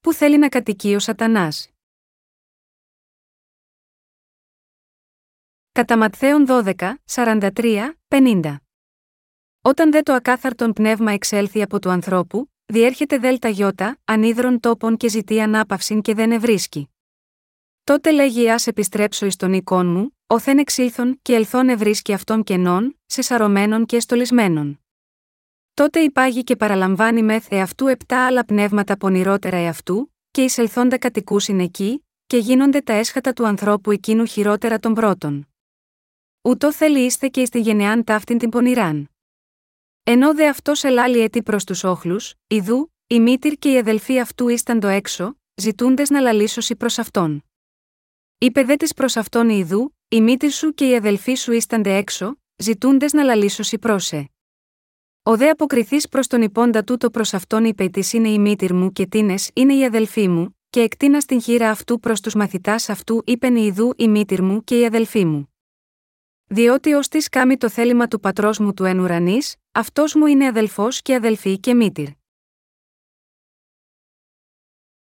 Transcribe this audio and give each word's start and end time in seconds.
που 0.00 0.12
θέλει 0.12 0.38
να 0.38 0.48
κατοικεί 0.48 0.94
ο 0.94 0.98
Σατανάς; 0.98 1.70
Κατά 5.72 5.96
Ματθαίον 5.98 6.44
12, 6.48 6.74
43, 7.04 7.94
50. 8.08 8.56
Όταν 9.62 9.90
δε 9.90 10.02
το 10.02 10.12
ακάθαρτον 10.12 10.72
πνεύμα 10.72 11.12
εξέλθει 11.12 11.62
από 11.62 11.80
του 11.80 11.90
ανθρώπου, 11.90 12.50
διέρχεται 12.66 13.18
δέλτα 13.18 13.48
γιώτα, 13.48 13.98
ανίδρων 14.04 14.60
τόπων 14.60 14.96
και 14.96 15.08
ζητεί 15.08 15.40
ανάπαυση 15.40 16.00
και 16.00 16.14
δεν 16.14 16.32
ευρίσκει. 16.32 16.88
Τότε 17.84 18.12
λέγει 18.12 18.50
Α 18.50 18.60
επιστρέψω 18.64 19.26
εις 19.26 19.36
τον 19.36 19.52
οικών 19.52 19.86
μου, 19.86 20.16
οθεν 20.26 20.58
εξήλθον 20.58 21.18
και 21.22 21.34
ελθόν 21.34 21.68
ευρίσκει 21.68 22.12
αυτών 22.12 22.42
κενών, 22.42 22.98
σε 23.06 23.22
σαρωμένων 23.22 23.86
και 23.86 24.00
στολισμένων. 24.00 24.84
Τότε 25.74 26.00
υπάγει 26.00 26.44
και 26.44 26.56
παραλαμβάνει 26.56 27.22
μεθ 27.22 27.52
εαυτού 27.52 27.86
επτά 27.86 28.26
άλλα 28.26 28.44
πνεύματα 28.44 28.96
πονηρότερα 28.96 29.56
εαυτού, 29.56 30.14
και 30.30 30.42
εισελθόντα 30.42 30.98
κατοικούσιν 30.98 31.60
εκεί, 31.60 32.06
και 32.26 32.36
γίνονται 32.36 32.80
τα 32.80 32.92
έσχατα 32.92 33.32
του 33.32 33.46
ανθρώπου 33.46 33.90
εκείνου 33.90 34.24
χειρότερα 34.24 34.78
των 34.78 34.94
πρώτων. 34.94 35.48
Ούτω 36.42 36.72
θέλει 36.72 37.00
είστε 37.04 37.28
και 37.28 37.40
ει 37.40 37.48
τη 37.48 37.60
γενεάν 37.60 38.04
ταύτην 38.04 38.38
την 38.38 38.48
πονηράν. 38.48 39.10
Ενώ 40.02 40.34
δε 40.34 40.48
αυτός 40.48 40.84
ελάλει 40.84 41.20
έτη 41.20 41.42
προς 41.42 41.64
τους 41.64 41.84
όχλους, 41.84 42.34
ιδού, 42.46 42.94
η 43.06 43.20
μήτυρ 43.20 43.52
και 43.52 43.72
οι 43.72 43.78
αδελφοί 43.78 44.20
αυτού 44.20 44.48
ήσταν 44.48 44.80
το 44.80 44.88
έξω, 44.88 45.34
ζητούντες 45.54 46.10
να 46.10 46.20
λαλήσωσι 46.20 46.76
προς 46.76 46.98
αυτόν. 46.98 47.44
Είπε 48.38 48.62
δε 48.62 48.76
της 48.76 48.94
προς 48.94 49.16
αυτόν 49.16 49.48
η 49.48 49.58
ιδού, 49.58 49.96
η 50.08 50.20
μήτυρ 50.20 50.50
σου 50.50 50.74
και 50.74 50.88
οι 50.88 50.96
αδελφοί 50.96 51.34
σου 51.34 51.52
ίστανται 51.52 51.96
έξω, 51.96 52.36
ζητούντες 52.56 53.12
να 53.12 53.22
λαλήσωσι 53.22 53.78
πρόσε. 53.78 54.30
Ο 55.22 55.36
δε 55.36 55.48
αποκριθή 55.48 56.08
προς 56.08 56.26
τον 56.26 56.42
υπόντα 56.42 56.84
τούτο 56.84 57.10
προς 57.10 57.34
αυτόν 57.34 57.64
είπε 57.64 57.88
της 57.88 58.12
είναι 58.12 58.28
η 58.28 58.38
μήτυρ 58.38 58.74
μου 58.74 58.92
και 58.92 59.06
τίνες 59.06 59.50
είναι 59.54 59.74
η 59.74 59.84
αδελφή 59.84 60.28
μου, 60.28 60.58
και 60.70 60.80
εκτίνα 60.80 61.20
στην 61.20 61.42
χείρα 61.42 61.70
αυτού 61.70 62.00
προς 62.00 62.20
τους 62.20 62.34
μαθητάς 62.34 62.88
αυτού 62.88 63.22
είπεν 63.26 63.56
η 63.56 63.64
ιδού 63.64 63.92
η 63.96 64.08
μήτυρ 64.08 64.42
μου 64.42 64.64
και 64.64 64.78
η 64.78 64.84
αδελφή 64.84 65.24
μου. 65.24 65.54
Διότι 66.46 66.92
ως 66.92 67.08
της 67.08 67.28
κάμει 67.28 67.56
το 67.56 67.68
θέλημα 67.68 68.08
του 68.08 68.20
πατρός 68.20 68.58
μου 68.58 68.74
του 68.74 68.84
εν 68.84 68.98
ουρανής, 68.98 69.56
αυτός 69.72 70.14
μου 70.14 70.26
είναι 70.26 70.46
αδελφός 70.46 71.02
και 71.02 71.14
αδελφή 71.14 71.58
και 71.58 71.74
μήτυρ. 71.74 72.08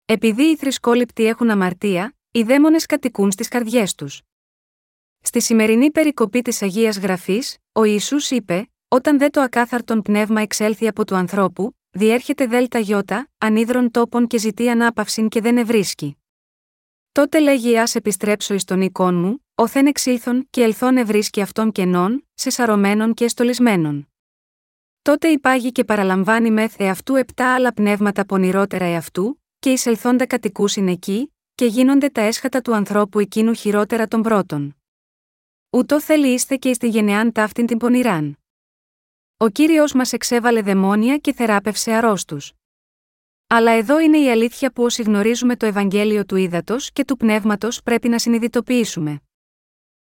Επειδή 0.06 0.44
οι 0.44 0.56
θρησκόληπτοι 0.56 1.26
έχουν 1.26 1.50
αμαρτία, 1.50 2.16
οι 2.32 2.44
δαίμονες 2.44 2.86
κατοικούν 2.86 3.32
στις 3.32 3.48
καρδιές 3.48 3.96
τους. 3.96 4.22
Στη 5.22 5.42
σημερινή 5.42 5.92
περικοπή 5.92 6.42
της 6.42 6.62
Αγίας 6.62 6.98
Γραφής, 6.98 7.58
ο 7.72 7.84
Ιησούς 7.84 8.32
είπε: 8.32 8.70
Όταν 8.92 9.18
δε 9.18 9.30
το 9.30 9.42
ακάθαρτον 9.42 10.02
πνεύμα 10.02 10.42
εξέλθει 10.42 10.88
από 10.88 11.06
του 11.06 11.16
ανθρώπου, 11.16 11.78
διέρχεται 11.90 12.46
δέλτα 12.48 12.80
γιώτα, 12.80 13.30
ανίδρων 13.38 13.92
τόπων 13.92 14.28
και 14.28 14.38
ζητεί 14.38 14.70
ανάπαυση 14.70 15.28
και 15.28 15.42
δεν 15.42 15.58
ευρίσκει. 15.58 16.18
Τότε 17.12 17.40
λέγει 17.40 17.78
Α 17.78 17.88
επιστρέψω 17.94 18.54
εις 18.54 18.64
τον 18.64 18.82
οικών 18.82 19.16
μου, 19.16 19.46
οθεν 19.56 19.88
εξήλθον 19.88 20.48
και 20.50 20.64
ελθόν 20.64 20.98
ευρίσκει 20.98 21.42
αυτών 21.42 21.72
κενών, 21.72 22.28
σε 22.34 22.50
σαρωμένων 22.50 23.14
και 23.14 23.26
εστολισμένων. 23.26 24.10
Τότε 25.02 25.28
υπάγει 25.28 25.72
και 25.72 25.84
παραλαμβάνει 25.84 26.52
μεθ 26.52 26.80
εαυτού 26.80 27.16
επτά 27.16 27.54
άλλα 27.54 27.74
πνεύματα 27.74 28.26
πονηρότερα 28.26 28.86
εαυτού, 28.86 29.42
και 29.60 29.72
εισελθόντα 29.72 30.26
κατοικούσιν 30.26 30.88
εκεί, 30.88 31.34
και 31.56 31.66
γίνονται 31.66 32.10
τα 32.10 32.22
έσχατα 32.22 32.62
του 32.62 32.76
ανθρώπου 32.76 33.20
εκείνου 33.20 33.54
χειρότερα 33.54 34.08
των 34.08 34.22
πρώτων. 34.22 34.76
Ούτω 35.70 36.02
θέλει 36.02 36.28
είστε 36.28 36.56
και 36.56 36.70
εις 36.70 36.78
τη 36.78 36.88
γενεάν 36.88 37.32
ταύτην 37.32 37.66
την 37.66 37.78
πονηράν. 37.78 38.39
Ο 39.42 39.50
κύριος 39.50 39.94
μας 39.94 40.14
εξέβαλε 40.14 40.62
δαιμόνια 40.62 41.18
και 41.18 41.34
θεράπευσε 41.34 41.92
αρρώστους. 41.92 42.54
Αλλά 43.48 43.72
εδώ 43.72 44.00
είναι 44.00 44.18
η 44.18 44.32
αλήθεια 44.32 44.72
που 44.72 44.84
όσοι 44.84 45.02
γνωρίζουμε 45.02 45.56
το 45.56 45.66
Ευαγγέλιο 45.66 46.26
του 46.26 46.36
ύδατο 46.36 46.76
και 46.94 47.06
του 47.06 47.18
πνεύματος 47.18 47.84
πρέπει 47.84 48.10
να 48.10 48.20
συνειδητοποιήσουμε. 48.20 49.22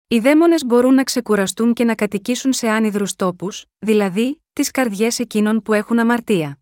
Οι 0.09 0.19
δαίμονες 0.19 0.65
μπορούν 0.65 0.95
να 0.95 1.05
ξεκουραστούν 1.05 1.73
και 1.73 1.85
να 1.85 1.95
κατοικήσουν 1.95 2.53
σε 2.53 2.69
άνυδρους 2.69 3.17
τόπους, 3.17 3.65
δηλαδή, 3.79 4.43
τις 4.53 4.71
καρδιές 4.71 5.19
εκείνων 5.19 5.63
που 5.63 5.73
έχουν 5.73 5.99
αμαρτία. 5.99 6.59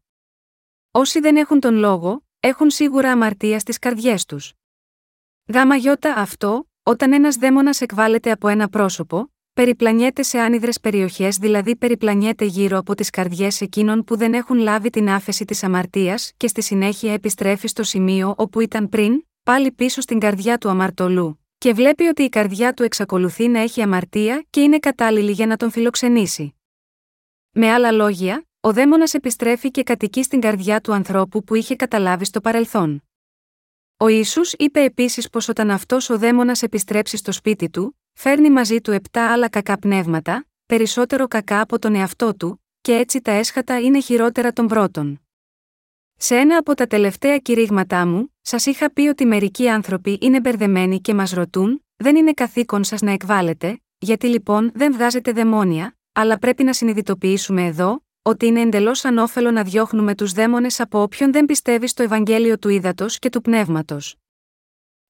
Όσοι 0.91 1.21
δεν 1.21 1.37
έχουν 1.37 1.61
τον 1.61 1.75
λόγο, 1.75 2.27
έχουν 2.41 2.71
σίγουρα 2.71 3.13
αμαρτία 3.13 3.59
στις 3.59 3.79
καρδιές 3.79 4.25
τους. 4.25 4.53
Γάμα 5.47 5.77
γιώτα 5.77 6.15
αυτό, 6.15 6.71
όταν 6.83 7.13
ένας 7.13 7.37
δαίμονας 7.37 7.81
εκβάλλεται 7.81 8.31
από 8.31 8.49
ένα 8.49 8.69
πρόσωπο, 8.69 9.33
περιπλανιέται 9.59 10.23
σε 10.23 10.39
άνυδρες 10.39 10.81
περιοχές, 10.81 11.37
δηλαδή 11.37 11.77
περιπλανιέται 11.77 12.45
γύρω 12.45 12.79
από 12.79 12.95
τις 12.95 13.11
καρδιές 13.11 13.61
εκείνων 13.61 14.05
που 14.05 14.17
δεν 14.17 14.35
έχουν 14.35 14.59
λάβει 14.59 14.91
την 14.91 15.11
άφεση 15.11 15.45
της 15.45 15.63
αμαρτίας 15.63 16.33
και 16.37 16.47
στη 16.47 16.63
συνέχεια 16.63 17.13
επιστρέφει 17.13 17.69
στο 17.69 17.83
σημείο 17.83 18.35
όπου 18.37 18.61
ήταν 18.61 18.89
πριν, 18.89 19.27
πάλι 19.43 19.73
πίσω 19.73 20.01
στην 20.01 20.19
καρδιά 20.19 20.59
του 20.59 20.69
αμαρτωλού, 20.69 21.45
και 21.59 21.73
βλέπει 21.73 22.05
ότι 22.05 22.23
η 22.23 22.29
καρδιά 22.29 22.73
του 22.73 22.83
εξακολουθεί 22.83 23.49
να 23.49 23.61
έχει 23.61 23.83
αμαρτία 23.83 24.47
και 24.51 24.61
είναι 24.61 24.79
κατάλληλη 24.79 25.33
για 25.33 25.47
να 25.47 25.57
τον 25.57 25.71
φιλοξενήσει. 25.71 26.55
Με 27.51 27.71
άλλα 27.71 27.93
λόγια, 27.93 28.47
ο 28.61 28.73
δαίμονας 28.73 29.15
επιστρέφει 29.15 29.71
και 29.71 29.83
κατοικεί 29.83 30.23
στην 30.23 30.41
καρδιά 30.41 30.81
του 30.81 30.93
ανθρώπου 30.93 31.45
που 31.45 31.55
είχε 31.55 31.77
καταλάβει 31.77 32.25
στο 32.25 32.41
παρελθόν. 32.41 33.08
Ο 34.01 34.09
Ισού 34.09 34.41
είπε 34.57 34.83
επίσης 34.83 35.31
πως 35.31 35.49
όταν 35.49 35.71
αυτός 35.71 36.11
ο 36.11 36.19
δαίμονας 36.19 36.63
επιστρέψει 36.63 37.17
στο 37.17 37.33
σπίτι 37.33 37.71
του, 37.71 37.99
φέρνει 38.13 38.51
μαζί 38.51 38.81
του 38.81 38.91
επτά 38.91 39.33
άλλα 39.33 39.49
κακά 39.49 39.79
πνεύματα, 39.79 40.47
περισσότερο 40.67 41.29
κακά 41.29 41.61
από 41.61 41.79
τον 41.79 41.95
εαυτό 41.95 42.35
του, 42.35 42.65
και 42.81 42.95
έτσι 42.95 43.21
τα 43.21 43.31
έσχατα 43.31 43.81
είναι 43.81 44.01
χειρότερα 44.01 44.53
των 44.53 44.67
πρώτων. 44.67 45.21
Σε 46.17 46.37
ένα 46.37 46.57
από 46.57 46.75
τα 46.75 46.87
τελευταία 46.87 47.39
κηρύγματά 47.39 48.07
μου, 48.07 48.35
σας 48.41 48.67
είχα 48.67 48.93
πει 48.93 49.03
ότι 49.03 49.27
μερικοί 49.27 49.69
άνθρωποι 49.69 50.19
είναι 50.21 50.41
μπερδεμένοι 50.41 51.01
και 51.01 51.15
μας 51.15 51.31
ρωτούν, 51.31 51.85
δεν 51.97 52.17
είναι 52.17 52.33
καθήκον 52.33 52.85
σας 52.85 53.01
να 53.01 53.11
εκβάλλετε, 53.11 53.81
γιατί 53.99 54.27
λοιπόν 54.27 54.71
δεν 54.75 54.93
βγάζετε 54.93 55.33
δαιμόνια, 55.33 55.97
αλλά 56.13 56.39
πρέπει 56.39 56.65
να 56.65 56.73
συνειδητοποιήσουμε 56.73 57.65
εδώ, 57.65 58.03
ότι 58.29 58.47
είναι 58.47 58.61
εντελώς 58.61 59.05
ανώφελο 59.05 59.51
να 59.51 59.63
διώχνουμε 59.63 60.15
τους 60.15 60.33
δαίμονες 60.33 60.81
από 60.81 61.03
όποιον 61.03 61.33
δεν 61.33 61.45
πιστεύει 61.45 61.87
στο 61.87 62.03
Ευαγγέλιο 62.03 62.59
του 62.59 62.69
ύδατο 62.69 63.07
και 63.09 63.29
του 63.29 63.41
πνεύματος. 63.41 64.17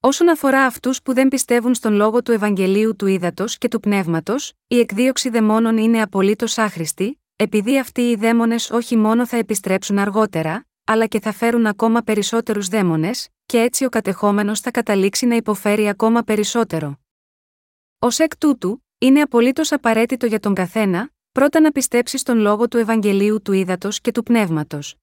Όσον 0.00 0.28
αφορά 0.28 0.64
αυτούς 0.64 1.02
που 1.02 1.14
δεν 1.14 1.28
πιστεύουν 1.28 1.74
στον 1.74 1.92
λόγο 1.92 2.22
του 2.22 2.32
Ευαγγελίου 2.32 2.96
του 2.96 3.06
ύδατο 3.06 3.44
και 3.58 3.68
του 3.68 3.80
πνεύματος, 3.80 4.52
η 4.66 4.78
εκδίωξη 4.78 5.28
δαιμόνων 5.28 5.76
είναι 5.76 6.02
απολύτως 6.02 6.58
άχρηστη, 6.58 7.22
επειδή 7.36 7.78
αυτοί 7.78 8.00
οι 8.00 8.14
δαίμονες 8.14 8.70
όχι 8.70 8.96
μόνο 8.96 9.26
θα 9.26 9.36
επιστρέψουν 9.36 9.98
αργότερα, 9.98 10.66
αλλά 10.84 11.06
και 11.06 11.20
θα 11.20 11.32
φέρουν 11.32 11.66
ακόμα 11.66 12.00
περισσότερους 12.02 12.68
δαίμονες, 12.68 13.28
και 13.46 13.60
έτσι 13.60 13.84
ο 13.84 13.88
κατεχόμενος 13.88 14.60
θα 14.60 14.70
καταλήξει 14.70 15.26
να 15.26 15.34
υποφέρει 15.34 15.88
ακόμα 15.88 16.22
περισσότερο. 16.22 16.98
Ω 17.98 18.08
εκ 18.16 18.36
τούτου, 18.36 18.84
είναι 18.98 19.20
απολύτως 19.20 19.72
απαραίτητο 19.72 20.26
για 20.26 20.40
τον 20.40 20.54
καθένα, 20.54 21.10
πρώτα 21.32 21.60
να 21.60 21.72
πιστέψεις 21.72 22.20
στον 22.20 22.38
λόγο 22.38 22.68
του 22.68 22.76
Ευαγγελίου 22.76 23.42
του 23.42 23.52
ύδατο 23.52 23.88
και 24.02 24.12
του 24.12 24.22
πνεύματος. 24.22 24.96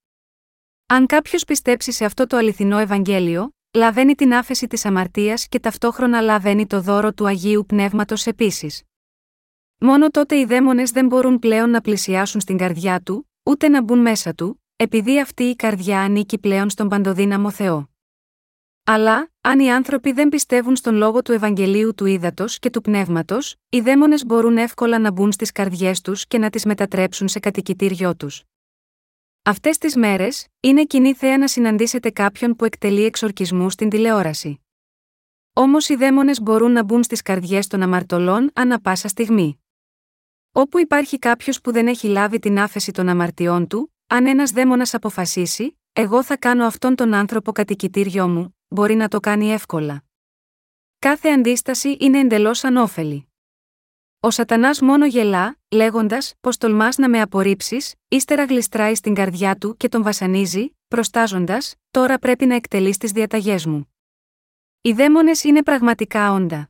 Αν 0.85 1.05
κάποιος 1.05 1.43
πιστέψει 1.43 1.91
σε 1.91 2.05
αυτό 2.05 2.27
το 2.27 2.37
αληθινό 2.37 2.77
Ευαγγέλιο, 2.77 3.49
λαβαίνει 3.73 4.15
την 4.15 4.33
άφεση 4.33 4.67
της 4.67 4.85
αμαρτίας 4.85 5.47
και 5.47 5.59
ταυτόχρονα 5.59 6.21
λαβαίνει 6.21 6.67
το 6.67 6.81
δώρο 6.81 7.13
του 7.13 7.27
Αγίου 7.27 7.65
Πνεύματος 7.65 8.25
επίσης. 8.25 8.83
Μόνο 9.77 10.09
τότε 10.09 10.37
οι 10.37 10.45
δαίμονες 10.45 10.91
δεν 10.91 11.05
μπορούν 11.05 11.39
πλέον 11.39 11.69
να 11.69 11.81
πλησιάσουν 11.81 12.41
στην 12.41 12.57
καρδιά 12.57 13.01
του, 13.01 13.31
ούτε 13.43 13.67
να 13.67 13.83
μπουν 13.83 13.99
μέσα 13.99 14.33
του, 14.33 14.63
επειδή 14.75 15.19
αυτή 15.19 15.43
η 15.43 15.55
καρδιά 15.55 16.01
ανήκει 16.01 16.37
πλέον 16.37 16.69
στον 16.69 16.89
παντοδύναμο 16.89 17.51
Θεό. 17.51 17.89
Αλλά, 18.87 19.31
αν 19.41 19.59
οι 19.59 19.71
άνθρωποι 19.71 20.11
δεν 20.11 20.29
πιστεύουν 20.29 20.75
στον 20.75 20.95
λόγο 20.95 21.21
του 21.21 21.31
Ευαγγελίου 21.31 21.93
του 21.95 22.05
ύδατο 22.05 22.45
και 22.47 22.69
του 22.69 22.81
πνεύματος, 22.81 23.55
οι 23.69 23.81
δαίμονες 23.81 24.25
μπορούν 24.25 24.57
εύκολα 24.57 24.99
να 24.99 25.11
μπουν 25.11 25.31
στις 25.31 25.51
καρδιές 25.51 26.01
τους 26.01 26.27
και 26.27 26.37
να 26.37 26.49
τις 26.49 26.65
μετατρέψουν 26.65 27.27
σε 27.27 27.39
κατοικητήριό 27.39 28.15
τους. 28.15 28.43
Αυτές 29.43 29.77
τις 29.77 29.95
μέρες, 29.95 30.47
είναι 30.59 30.85
κοινή 30.85 31.13
θέα 31.13 31.37
να 31.37 31.47
συναντήσετε 31.47 32.09
κάποιον 32.09 32.55
που 32.55 32.65
εκτελεί 32.65 33.03
εξορκισμούς 33.03 33.73
στην 33.73 33.89
τηλεόραση. 33.89 34.59
Όμως 35.53 35.89
οι 35.89 35.95
δαίμονες 35.95 36.41
μπορούν 36.41 36.71
να 36.71 36.83
μπουν 36.83 37.03
στις 37.03 37.21
καρδιές 37.21 37.67
των 37.67 37.81
αμαρτωλών 37.81 38.51
ανα 38.53 38.81
πάσα 38.81 39.07
στιγμή. 39.07 39.63
Όπου 40.51 40.79
υπάρχει 40.79 41.19
κάποιος 41.19 41.61
που 41.61 41.71
δεν 41.71 41.87
έχει 41.87 42.07
λάβει 42.07 42.39
την 42.39 42.59
άφεση 42.59 42.91
των 42.91 43.09
αμαρτιών 43.09 43.67
του, 43.67 43.93
αν 44.07 44.25
ένας 44.25 44.51
δαίμονας 44.51 44.93
αποφασίσει, 44.93 45.79
εγώ 45.93 46.23
θα 46.23 46.37
κάνω 46.37 46.65
αυτόν 46.65 46.95
τον 46.95 47.13
άνθρωπο 47.13 47.51
κατοικητήριό 47.51 48.27
μου, 48.27 48.54
μπορεί 48.75 48.95
να 48.95 49.07
το 49.07 49.19
κάνει 49.19 49.51
εύκολα. 49.51 50.03
Κάθε 50.99 51.29
αντίσταση 51.29 51.97
είναι 51.99 52.19
εντελώς 52.19 52.63
ανώφελη. 52.63 53.27
Ο 54.19 54.29
Σατανάς 54.29 54.81
μόνο 54.81 55.05
γελά, 55.05 55.57
λέγοντας 55.71 56.33
πω 56.41 56.57
τολμάς 56.57 56.97
να 56.97 57.09
με 57.09 57.21
απορρίψεις, 57.21 57.93
ύστερα 58.07 58.45
γλιστράει 58.45 58.95
στην 58.95 59.13
καρδιά 59.13 59.55
του 59.55 59.77
και 59.77 59.89
τον 59.89 60.03
βασανίζει, 60.03 60.75
προστάζοντας, 60.87 61.75
τώρα 61.91 62.19
πρέπει 62.19 62.45
να 62.45 62.55
εκτελείς 62.55 62.97
τις 62.97 63.11
διαταγές 63.11 63.65
μου. 63.65 63.93
Οι 64.81 64.91
δαίμονες 64.91 65.43
είναι 65.43 65.63
πραγματικά 65.63 66.31
όντα. 66.31 66.69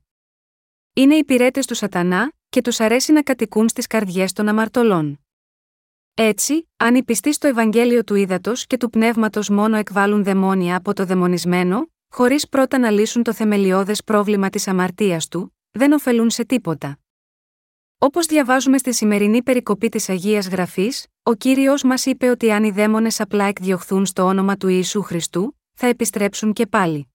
Είναι 0.94 1.16
υπηρέτε 1.16 1.60
του 1.68 1.75
Σατανά, 1.75 2.31
και 2.50 2.62
τους 2.62 2.80
αρέσει 2.80 3.12
να 3.12 3.24
κατοικούν 3.24 3.69
στις 3.69 3.88
καρδιές 3.88 4.34
των 4.34 4.48
αμαρτωλών. 4.48 5.19
Έτσι, 6.13 6.69
αν 6.78 6.96
οι 6.96 7.04
πιστοί 7.04 7.34
στο 7.34 7.48
Ευαγγέλιο 7.48 8.04
του 8.04 8.16
Ήδατος 8.16 8.68
και 8.68 8.78
του 8.78 8.90
Πνεύματος 8.90 9.50
μόνο 9.50 9.78
εκβάλλουν 9.78 10.24
δαιμόνια 10.24 10.75
από 10.75 10.94
το 10.94 11.06
δαιμονισμένο, 11.06 11.90
χωρίς 12.17 12.50
πρώτα 12.50 12.77
να 12.77 12.89
λύσουν 12.89 13.23
το 13.23 13.33
θεμελιώδες 13.33 14.03
πρόβλημα 14.03 14.50
της 14.50 14.67
αμαρτίας 14.67 15.27
του, 15.27 15.56
δεν 15.71 15.91
ωφελούν 15.91 16.29
σε 16.29 16.45
τίποτα. 16.45 17.00
Όπως 17.97 18.25
διαβάζουμε 18.25 18.77
στη 18.77 18.94
σημερινή 18.94 19.44
περικοπή 19.44 19.89
της 19.89 20.09
Αγίας 20.09 20.47
Γραφής, 20.47 21.06
ο 21.23 21.33
κύριος 21.33 21.83
μας 21.83 22.06
είπε 22.06 22.29
ότι 22.29 22.51
αν 22.51 22.63
οι 22.63 22.71
δαίμονες 22.71 23.19
απλά 23.19 23.45
εκδιωχθούν 23.45 24.06
στο 24.06 24.23
όνομα 24.23 24.57
του 24.57 24.67
Ιησού 24.67 25.01
Χριστού, 25.01 25.59
θα 25.73 25.88
επιστρέψουν 25.88 26.53
και 26.53 26.67
πάλι. 26.67 27.13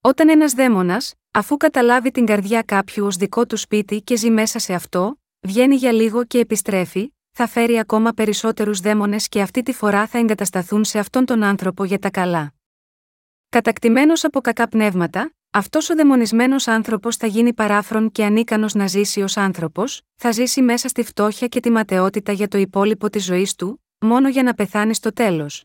Όταν 0.00 0.28
ένας 0.28 0.52
δαίμονας, 0.52 1.14
αφού 1.30 1.56
καταλάβει 1.56 2.10
την 2.10 2.26
καρδιά 2.26 2.62
κάποιου 2.62 3.06
ως 3.06 3.16
δικό 3.16 3.46
του 3.46 3.56
σπίτι 3.56 4.02
και 4.02 4.16
ζει 4.16 4.30
μέσα 4.30 4.58
σε 4.58 4.74
αυτό, 4.74 5.20
βγαίνει 5.40 5.74
για 5.74 5.92
λίγο 5.92 6.24
και 6.24 6.38
επιστρέφει, 6.38 7.14
θα 7.30 7.46
φέρει 7.46 7.78
ακόμα 7.78 8.12
περισσότερους 8.12 8.80
δαίμονες 8.80 9.28
και 9.28 9.40
αυτή 9.40 9.62
τη 9.62 9.72
φορά 9.72 10.06
θα 10.06 10.18
εγκατασταθούν 10.18 10.84
σε 10.84 10.98
αυτόν 10.98 11.24
τον 11.24 11.42
άνθρωπο 11.42 11.84
για 11.84 11.98
τα 11.98 12.10
καλά. 12.10 12.54
Κατακτημένος 13.48 14.24
από 14.24 14.40
κακά 14.40 14.68
πνεύματα, 14.68 15.34
αυτός 15.50 15.90
ο 15.90 15.94
δαιμονισμένος 15.94 16.68
άνθρωπος 16.68 17.16
θα 17.16 17.26
γίνει 17.26 17.52
παράφρον 17.52 18.12
και 18.12 18.24
ανίκανος 18.24 18.74
να 18.74 18.86
ζήσει 18.86 19.22
ως 19.22 19.36
άνθρωπος, 19.36 20.02
θα 20.14 20.30
ζήσει 20.32 20.62
μέσα 20.62 20.88
στη 20.88 21.02
φτώχεια 21.02 21.46
και 21.46 21.60
τη 21.60 21.70
ματαιότητα 21.70 22.32
για 22.32 22.48
το 22.48 22.58
υπόλοιπο 22.58 23.10
της 23.10 23.24
ζωής 23.24 23.54
του, 23.54 23.84
μόνο 23.98 24.28
για 24.28 24.42
να 24.42 24.54
πεθάνει 24.54 24.94
στο 24.94 25.12
τέλος. 25.12 25.64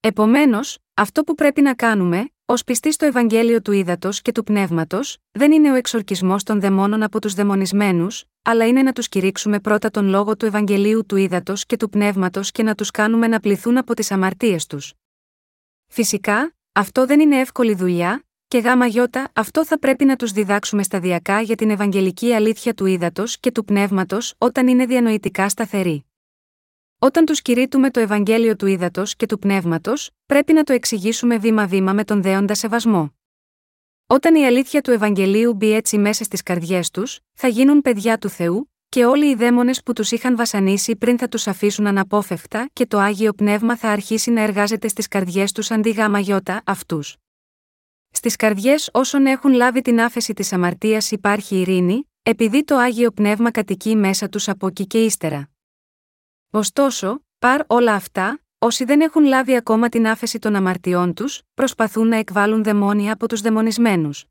Επομένως, 0.00 0.78
αυτό 0.94 1.24
που 1.24 1.34
πρέπει 1.34 1.60
να 1.60 1.74
κάνουμε, 1.74 2.30
ως 2.44 2.64
πιστοί 2.64 2.92
στο 2.92 3.06
Ευαγγέλιο 3.06 3.62
του 3.62 3.72
Ήδατος 3.72 4.22
και 4.22 4.32
του 4.32 4.44
Πνεύματος, 4.44 5.18
δεν 5.30 5.52
είναι 5.52 5.72
ο 5.72 5.74
εξορκισμός 5.74 6.42
των 6.42 6.60
δαιμόνων 6.60 7.02
από 7.02 7.20
τους 7.20 7.34
δαιμονισμένους, 7.34 8.24
αλλά 8.42 8.66
είναι 8.66 8.82
να 8.82 8.92
τους 8.92 9.08
κηρύξουμε 9.08 9.60
πρώτα 9.60 9.90
τον 9.90 10.06
λόγο 10.06 10.36
του 10.36 10.46
Ευαγγελίου 10.46 11.06
του 11.06 11.16
Ήδατος 11.16 11.66
και 11.66 11.76
του 11.76 11.88
Πνεύματος 11.88 12.50
και 12.50 12.62
να 12.62 12.74
τους 12.74 12.90
κάνουμε 12.90 13.26
να 13.26 13.40
πληθούν 13.40 13.76
από 13.76 13.94
τις 13.94 14.10
αμαρτίες 14.10 14.66
τους. 14.66 14.92
Φυσικά, 15.86 16.54
αυτό 16.72 17.06
δεν 17.06 17.20
είναι 17.20 17.40
εύκολη 17.40 17.74
δουλειά, 17.74 18.24
και 18.48 18.58
γάμα 18.58 18.86
γιώτα, 18.86 19.30
αυτό 19.34 19.64
θα 19.64 19.78
πρέπει 19.78 20.04
να 20.04 20.16
τους 20.16 20.32
διδάξουμε 20.32 20.82
σταδιακά 20.82 21.40
για 21.40 21.56
την 21.56 21.70
Ευαγγελική 21.70 22.32
αλήθεια 22.32 22.74
του 22.74 22.86
Ήδατο 22.86 23.24
και 23.40 23.50
του 23.50 23.64
Πνεύματος 23.64 24.34
όταν 24.38 24.68
είναι 24.68 24.86
διανοητικά 24.86 25.48
σταθεροί. 25.48 26.04
Όταν 26.98 27.24
τους 27.24 27.42
κηρύττουμε 27.42 27.90
το 27.90 28.00
Ευαγγέλιο 28.00 28.56
του 28.56 28.66
Ήδατο 28.66 29.02
και 29.16 29.26
του 29.26 29.38
Πνεύματος, 29.38 30.10
πρέπει 30.26 30.52
να 30.52 30.62
το 30.62 30.72
εξηγήσουμε 30.72 31.38
βήμα-βήμα 31.38 31.92
με 31.92 32.04
τον 32.04 32.22
δέοντα 32.22 32.54
σεβασμό. 32.54 33.14
Όταν 34.06 34.34
η 34.34 34.46
αλήθεια 34.46 34.80
του 34.80 34.90
Ευαγγελίου 34.90 35.54
μπει 35.54 35.72
έτσι 35.72 35.98
μέσα 35.98 36.24
στις 36.24 36.42
καρδιές 36.42 36.90
τους, 36.90 37.20
θα 37.32 37.48
γίνουν 37.48 37.80
παιδιά 37.80 38.18
του 38.18 38.28
Θεού, 38.28 38.69
και 38.90 39.04
όλοι 39.04 39.30
οι 39.30 39.34
δαίμονες 39.34 39.82
που 39.82 39.92
τους 39.92 40.10
είχαν 40.10 40.36
βασανίσει 40.36 40.96
πριν 40.96 41.18
θα 41.18 41.28
τους 41.28 41.46
αφήσουν 41.46 41.86
αναπόφευκτα 41.86 42.70
και 42.72 42.86
το 42.86 42.98
άγιο 42.98 43.32
πνεύμα 43.32 43.76
θα 43.76 43.88
αρχίσει 43.88 44.30
να 44.30 44.40
εργάζεται 44.40 44.88
στις 44.88 45.08
καρδιές 45.08 45.52
τους 45.52 45.70
αντί 45.70 45.90
γάμα 45.90 46.18
γιώτα 46.18 46.62
αυτούς. 46.66 47.16
Στις 48.10 48.36
καρδιές 48.36 48.90
όσων 48.92 49.26
έχουν 49.26 49.52
λάβει 49.52 49.80
την 49.80 50.00
άφεση 50.00 50.32
της 50.34 50.52
αμαρτίας 50.52 51.10
υπάρχει 51.10 51.60
ειρήνη, 51.60 52.10
επειδή 52.22 52.64
το 52.64 52.76
άγιο 52.76 53.10
πνεύμα 53.10 53.50
κατοικεί 53.50 53.96
μέσα 53.96 54.28
τους 54.28 54.48
από 54.48 54.66
εκεί 54.66 54.86
και 54.86 55.04
ύστερα. 55.04 55.50
Ωστόσο, 56.50 57.24
παρ 57.38 57.60
όλα 57.66 57.94
αυτά, 57.94 58.40
όσοι 58.58 58.84
δεν 58.84 59.00
έχουν 59.00 59.24
λάβει 59.24 59.56
ακόμα 59.56 59.88
την 59.88 60.06
άφεση 60.06 60.38
των 60.38 60.54
αμαρτιών 60.54 61.14
τους, 61.14 61.42
προσπαθούν 61.54 62.08
να 62.08 62.16
εκβάλουν 62.16 62.62
δαιμόνια 62.62 63.12
από 63.12 63.28
τους 63.28 63.40
δαιμονισμένους. 63.40 64.24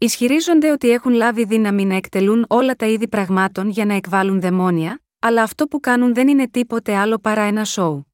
Ισχυρίζονται 0.00 0.70
ότι 0.70 0.90
έχουν 0.90 1.12
λάβει 1.12 1.44
δύναμη 1.44 1.84
να 1.84 1.94
εκτελούν 1.94 2.44
όλα 2.48 2.74
τα 2.74 2.86
είδη 2.86 3.08
πραγμάτων 3.08 3.68
για 3.68 3.84
να 3.84 3.94
εκβάλουν 3.94 4.40
δαιμόνια, 4.40 5.02
αλλά 5.18 5.42
αυτό 5.42 5.66
που 5.66 5.80
κάνουν 5.80 6.14
δεν 6.14 6.28
είναι 6.28 6.48
τίποτε 6.48 6.96
άλλο 6.96 7.18
παρά 7.18 7.42
ένα 7.42 7.64
σοου. 7.64 8.12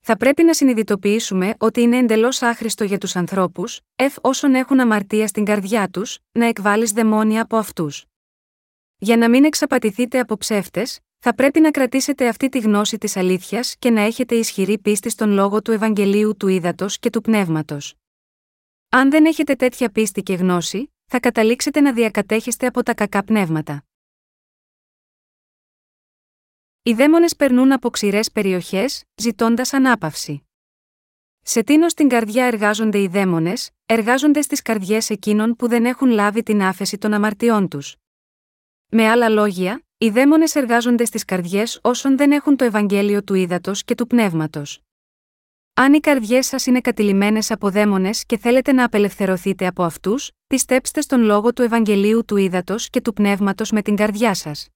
Θα 0.00 0.16
πρέπει 0.16 0.42
να 0.42 0.54
συνειδητοποιήσουμε 0.54 1.54
ότι 1.58 1.80
είναι 1.80 1.96
εντελώς 1.96 2.42
άχρηστο 2.42 2.84
για 2.84 2.98
τους 2.98 3.16
ανθρώπους, 3.16 3.80
εφ 3.96 4.16
όσων 4.20 4.54
έχουν 4.54 4.80
αμαρτία 4.80 5.26
στην 5.26 5.44
καρδιά 5.44 5.88
τους, 5.88 6.18
να 6.32 6.46
εκβάλεις 6.46 6.92
δαιμόνια 6.92 7.42
από 7.42 7.56
αυτούς. 7.56 8.04
Για 8.98 9.16
να 9.16 9.28
μην 9.28 9.44
εξαπατηθείτε 9.44 10.18
από 10.18 10.36
ψεύτες, 10.36 11.00
θα 11.18 11.34
πρέπει 11.34 11.60
να 11.60 11.70
κρατήσετε 11.70 12.28
αυτή 12.28 12.48
τη 12.48 12.58
γνώση 12.58 12.98
της 12.98 13.16
αλήθειας 13.16 13.76
και 13.78 13.90
να 13.90 14.00
έχετε 14.00 14.34
ισχυρή 14.34 14.78
πίστη 14.78 15.10
στον 15.10 15.30
λόγο 15.30 15.62
του 15.62 15.72
Ευαγγελίου 15.72 16.36
του 16.36 16.48
Ήδατος 16.48 16.98
και 16.98 17.10
του 17.10 17.20
Πνεύματος. 17.20 17.94
Αν 18.96 19.10
δεν 19.10 19.26
έχετε 19.26 19.54
τέτοια 19.54 19.90
πίστη 19.90 20.22
και 20.22 20.34
γνώση, 20.34 20.92
θα 21.06 21.20
καταλήξετε 21.20 21.80
να 21.80 21.92
διακατέχεστε 21.92 22.66
από 22.66 22.82
τα 22.82 22.94
κακά 22.94 23.24
πνεύματα. 23.24 23.84
Οι 26.82 26.92
δαίμονες 26.94 27.36
περνούν 27.36 27.72
από 27.72 27.90
ξηρές 27.90 28.30
περιοχές, 28.32 29.04
ζητώντας 29.14 29.72
ανάπαυση. 29.72 30.46
Σε 31.42 31.62
τίνος 31.62 31.92
στην 31.92 32.08
καρδιά 32.08 32.44
εργάζονται 32.44 32.98
οι 32.98 33.06
δαίμονες, 33.06 33.70
εργάζονται 33.86 34.42
στις 34.42 34.62
καρδιές 34.62 35.10
εκείνων 35.10 35.56
που 35.56 35.68
δεν 35.68 35.84
έχουν 35.84 36.08
λάβει 36.08 36.42
την 36.42 36.62
άφεση 36.62 36.98
των 36.98 37.12
αμαρτιών 37.12 37.68
τους. 37.68 37.96
Με 38.86 39.08
άλλα 39.08 39.28
λόγια, 39.28 39.82
οι 39.98 40.10
δαίμονες 40.10 40.54
εργάζονται 40.54 41.04
στις 41.04 41.24
καρδιές 41.24 41.80
όσων 41.82 42.16
δεν 42.16 42.32
έχουν 42.32 42.56
το 42.56 42.64
Ευαγγέλιο 42.64 43.22
του 43.22 43.34
ύδατο 43.34 43.72
και 43.84 43.94
του 43.94 44.06
πνεύματος. 44.06 44.85
Αν 45.78 45.94
οι 45.94 46.00
καρδιές 46.00 46.46
σας 46.46 46.66
είναι 46.66 46.80
κατηλημένες 46.80 47.50
από 47.50 47.70
δαίμονες 47.70 48.26
και 48.26 48.38
θέλετε 48.38 48.72
να 48.72 48.84
απελευθερωθείτε 48.84 49.66
από 49.66 49.82
αυτούς, 49.82 50.30
πιστέψτε 50.46 51.00
στον 51.00 51.20
λόγο 51.20 51.52
του 51.52 51.62
Ευαγγελίου 51.62 52.24
του 52.24 52.36
ύδατο 52.36 52.74
και 52.90 53.00
του 53.00 53.12
πνεύματος 53.12 53.70
με 53.70 53.82
την 53.82 53.96
καρδιά 53.96 54.34
σας. 54.34 54.68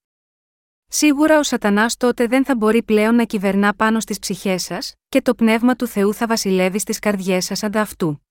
Σίγουρα 0.87 1.39
ο 1.39 1.43
Σατανάς 1.43 1.97
τότε 1.97 2.27
δεν 2.27 2.45
θα 2.45 2.57
μπορεί 2.57 2.83
πλέον 2.83 3.15
να 3.15 3.25
κυβερνά 3.25 3.75
πάνω 3.75 4.01
στις 4.01 4.19
ψυχές 4.19 4.63
σας, 4.63 4.95
και 5.09 5.23
το 5.23 5.35
πνεύμα 5.35 5.77
του 5.77 5.87
Θεού 5.87 6.15
θα 6.15 6.27
βασιλεύει 6.27 6.79
στις 6.79 6.99
καρδιές 6.99 7.45
σας 7.45 7.63
ανταυτού. 7.63 8.27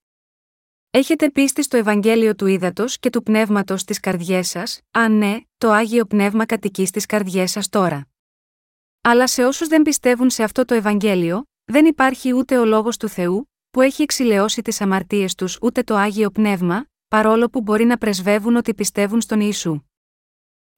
Έχετε 0.90 1.30
πίστη 1.30 1.62
στο 1.62 1.76
Ευαγγέλιο 1.76 2.34
του 2.34 2.46
Ήδατος 2.46 2.98
και 2.98 3.10
του 3.10 3.22
Πνεύματος 3.22 3.80
στις 3.80 4.00
καρδιές 4.00 4.48
σας, 4.48 4.80
αν 4.90 5.18
ναι, 5.18 5.36
το 5.58 5.70
άγιο 5.70 6.04
πνεύμα 6.04 6.46
κατοικεί 6.46 6.86
στις 6.86 7.06
καρδιές 7.06 7.50
σας 7.50 7.68
τώρα. 7.68 8.08
Αλλά 9.00 9.26
σε 9.26 9.44
όσους 9.44 9.68
δεν 9.68 9.82
πιστεύουν 9.82 10.30
σε 10.30 10.42
αυτό 10.42 10.64
το 10.64 10.74
Ευαγγέλιο, 10.74 11.49
δεν 11.70 11.84
υπάρχει 11.86 12.34
ούτε 12.34 12.58
ο 12.58 12.64
λόγος 12.64 12.96
του 12.96 13.08
Θεού, 13.08 13.50
που 13.70 13.80
έχει 13.80 14.02
εξηλαιώσει 14.02 14.62
τις 14.62 14.80
αμαρτίες 14.80 15.34
τους 15.34 15.58
ούτε 15.62 15.82
το 15.82 15.94
άγιο 15.94 16.30
πνεύμα, 16.30 16.84
παρόλο 17.08 17.48
που 17.48 17.60
μπορεί 17.60 17.84
να 17.84 17.98
πρεσβεύουν 17.98 18.56
ότι 18.56 18.74
πιστεύουν 18.74 19.20
στον 19.20 19.40
Ιησού. 19.40 19.80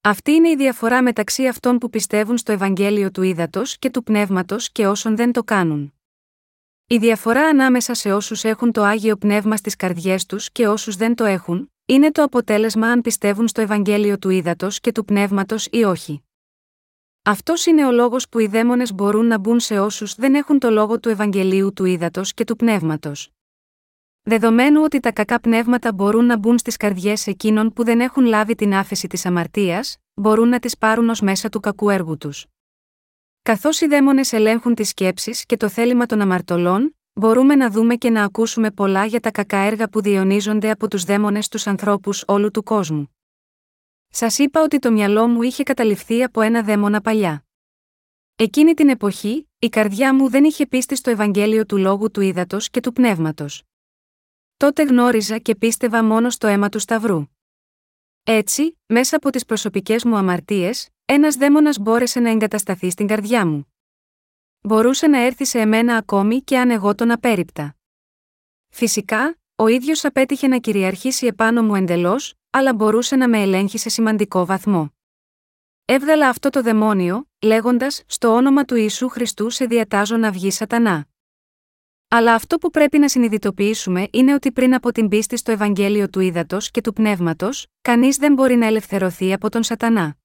Αυτή 0.01 0.33
είναι 0.33 0.49
η 0.49 0.57
διαφορά 0.57 1.03
μεταξύ 1.03 1.47
αυτών 1.47 1.79
που 1.79 1.91
πιστεύουν 1.91 2.39
στο 2.39 2.53
Ευαγγέλιο 2.53 3.11
του 3.11 3.23
Ήδατος 3.23 3.79
και 3.79 3.91
του 3.91 4.03
Πνεύματος 4.03 4.73
και 4.73 4.87
όσων 4.87 5.17
δεν 5.17 5.33
το 5.33 5.43
κάνουν. 5.43 5.95
Η 6.87 6.97
διαφορά 6.97 7.43
ανάμεσα 7.47 7.95
σε 7.95 8.13
όσους 8.13 8.45
έχουν 8.45 8.73
το 8.73 8.83
άγιο 8.83 9.17
πνεύμα 9.17 9.57
στις 9.57 9.77
καρδιές 9.77 10.27
τους 10.27 10.53
και 10.53 10.69
όσους 10.69 10.97
δεν 10.97 11.15
το 11.15 11.25
έχουν, 11.25 11.73
είναι 11.87 12.11
το 12.11 12.23
αποτέλεσμα 12.23 12.87
αν 12.87 13.01
πιστεύουν 13.01 13.49
στο 13.49 13.61
Ευαγγέλιο 13.61 14.19
του 14.19 14.31
Ήδατος 14.31 14.81
και 14.81 14.93
του 14.93 15.05
Πνεύματος 15.05 15.69
ή 15.71 15.85
όχι. 15.85 16.23
Αυτός 17.25 17.67
είναι 17.67 17.87
ο 17.87 17.91
λόγος 17.91 18.29
που 18.29 18.39
οι 18.39 18.47
δαίμονες 18.47 18.95
μπορούν 18.95 19.27
να 19.27 19.39
μπουν 19.39 19.61
σε 19.61 19.79
όσους 19.79 20.15
δεν 20.15 20.35
έχουν 20.35 20.59
το 20.59 20.71
λόγο 20.71 21.01
του 21.01 21.09
Ευαγγελίου 21.09 21.73
του 21.73 21.85
Ήδατος 21.85 22.35
και 22.35 22.45
του 22.45 22.57
Πνεύματος. 22.57 23.31
Δεδομένου 24.23 24.83
ότι 24.83 25.01
τα 25.01 25.13
κακά 25.13 25.41
πνεύματα 25.41 25.93
μπορούν 25.93 26.25
να 26.25 26.39
μπουν 26.39 26.59
στις 26.59 26.77
καρδιές 26.77 27.27
εκείνων 27.27 27.73
που 27.73 27.85
δεν 27.85 28.01
έχουν 28.01 28.25
λάβει 28.25 28.55
την 28.55 28.75
άφεση 28.75 29.07
της 29.07 29.27
αμαρτίας, 29.27 29.97
μπορούν 30.15 30.49
να 30.49 30.59
τις 30.59 30.79
πάρουν 30.79 31.09
ως 31.09 31.21
μέσα 31.21 31.49
του 31.49 31.61
κακού 31.61 31.91
έργου 31.91 32.17
τους. 32.17 32.47
Καθώς 33.43 33.81
οι 33.81 33.87
δαίμονες 33.87 34.33
ελέγχουν 34.33 34.75
τις 34.75 34.89
σκέψεις 34.89 35.47
και 35.47 35.57
το 35.57 35.69
θέλημα 35.69 36.07
των 36.07 36.21
αμαρτωλών, 36.21 36.97
μπορούμε 37.13 37.55
να 37.55 37.71
δούμε 37.71 37.95
και 37.95 38.11
να 38.11 38.25
ακούσουμε 38.25 38.71
πολλά 38.71 39.05
για 39.05 39.21
τα 39.21 39.31
κακά 39.31 39.59
έργα 39.59 39.89
που 39.89 40.01
διονίζονται 40.01 40.71
από 40.71 40.89
τους 40.89 41.05
δαίμονες 41.05 41.45
στου 41.45 41.71
ανθρώπους 41.71 42.25
όλου 42.27 42.51
του 42.51 42.63
κόσμου. 42.63 43.17
Σας 44.15 44.39
είπα 44.39 44.63
ότι 44.63 44.79
το 44.79 44.93
μυαλό 44.93 45.29
μου 45.29 45.43
είχε 45.43 45.63
καταληφθεί 45.63 46.23
από 46.23 46.41
ένα 46.41 46.63
δαίμονα 46.63 47.01
παλιά. 47.01 47.45
Εκείνη 48.37 48.75
την 48.75 48.89
εποχή, 48.89 49.49
η 49.59 49.69
καρδιά 49.69 50.15
μου 50.15 50.29
δεν 50.29 50.45
είχε 50.45 50.67
πίστη 50.67 50.97
στο 50.97 51.11
Ευαγγέλιο 51.11 51.67
του 51.67 51.77
Λόγου 51.77 52.11
του 52.11 52.21
Ήδατος 52.21 52.71
και 52.71 52.81
του 52.81 52.93
Πνεύματος. 52.93 53.63
Τότε 54.57 54.83
γνώριζα 54.83 55.39
και 55.39 55.55
πίστευα 55.55 56.05
μόνο 56.05 56.31
στο 56.31 56.47
αίμα 56.47 56.69
του 56.69 56.79
Σταυρού. 56.79 57.25
Έτσι, 58.23 58.79
μέσα 58.87 59.17
από 59.17 59.31
τις 59.31 59.45
προσωπικές 59.45 60.05
μου 60.05 60.17
αμαρτίες, 60.17 60.89
ένας 61.05 61.37
δαίμονας 61.37 61.79
μπόρεσε 61.79 62.21
να 62.21 62.31
εγκατασταθεί 62.31 62.91
στην 62.91 63.07
καρδιά 63.07 63.47
μου. 63.47 63.73
Μπορούσε 64.61 65.07
να 65.07 65.19
έρθει 65.19 65.45
σε 65.45 65.61
εμένα 65.61 65.97
ακόμη 65.97 66.41
και 66.41 66.59
αν 66.59 66.71
εγώ 66.71 66.95
τον 66.95 67.11
απέρριπτα. 67.11 67.77
Φυσικά, 68.69 69.39
ο 69.57 69.67
ίδιος 69.67 70.05
απέτυχε 70.05 70.49
να 70.49 70.59
κυριαρχήσει 70.59 71.27
επάνω 71.27 71.63
μου 71.63 71.75
εντελώς, 71.75 72.35
αλλά 72.55 72.75
μπορούσε 72.75 73.17
να 73.17 73.29
με 73.29 73.43
ελέγχει 73.43 73.79
σε 73.79 73.89
σημαντικό 73.89 74.47
βαθμό. 74.47 74.95
Έβγαλα 75.85 76.29
αυτό 76.29 76.51
το 76.51 76.63
δαιμόνιο, 76.63 77.29
λέγοντας: 77.43 78.03
Στο 78.07 78.29
όνομα 78.29 78.65
του 78.65 78.77
Ιησού 78.77 79.09
Χριστού 79.09 79.51
σε 79.51 79.65
διατάζω 79.65 80.17
να 80.17 80.31
βγει 80.31 80.51
σατανά. 80.51 81.07
Αλλά 82.09 82.35
αυτό 82.35 82.59
που 82.59 82.71
πρέπει 82.71 82.99
να 82.99 83.09
συνειδητοποιήσουμε 83.09 84.09
είναι 84.13 84.35
ότι 84.35 84.53
πριν 84.53 84.75
από 84.75 84.93
την 84.93 85.09
πίστη 85.09 85.37
στο 85.37 85.53
Ευαγγέλιο 85.53 86.09
του 86.09 86.21
Ήδατος 86.21 86.71
και 86.71 86.81
του 86.81 86.93
Πνεύματος, 86.93 87.67
κανείς 87.83 88.17
δεν 88.17 88.33
μπορεί 88.33 88.55
να 88.55 88.67
ελευθερωθεί 88.67 89.33
από 89.33 89.51
τον 89.51 89.63
Σατανά. 89.63 90.17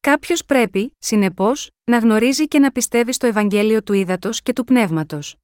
Κάποιος 0.00 0.44
πρέπει, 0.44 0.96
συνεπώς, 0.98 1.70
να 1.84 1.98
γνωρίζει 1.98 2.48
και 2.48 2.58
να 2.58 2.70
πιστεύει 2.70 3.12
στο 3.12 3.26
Ευαγγέλιο 3.26 3.82
του 3.82 3.92
ύδατο 3.92 4.30
και 4.42 4.52
του 4.52 4.64
πνεύματος. 4.64 5.36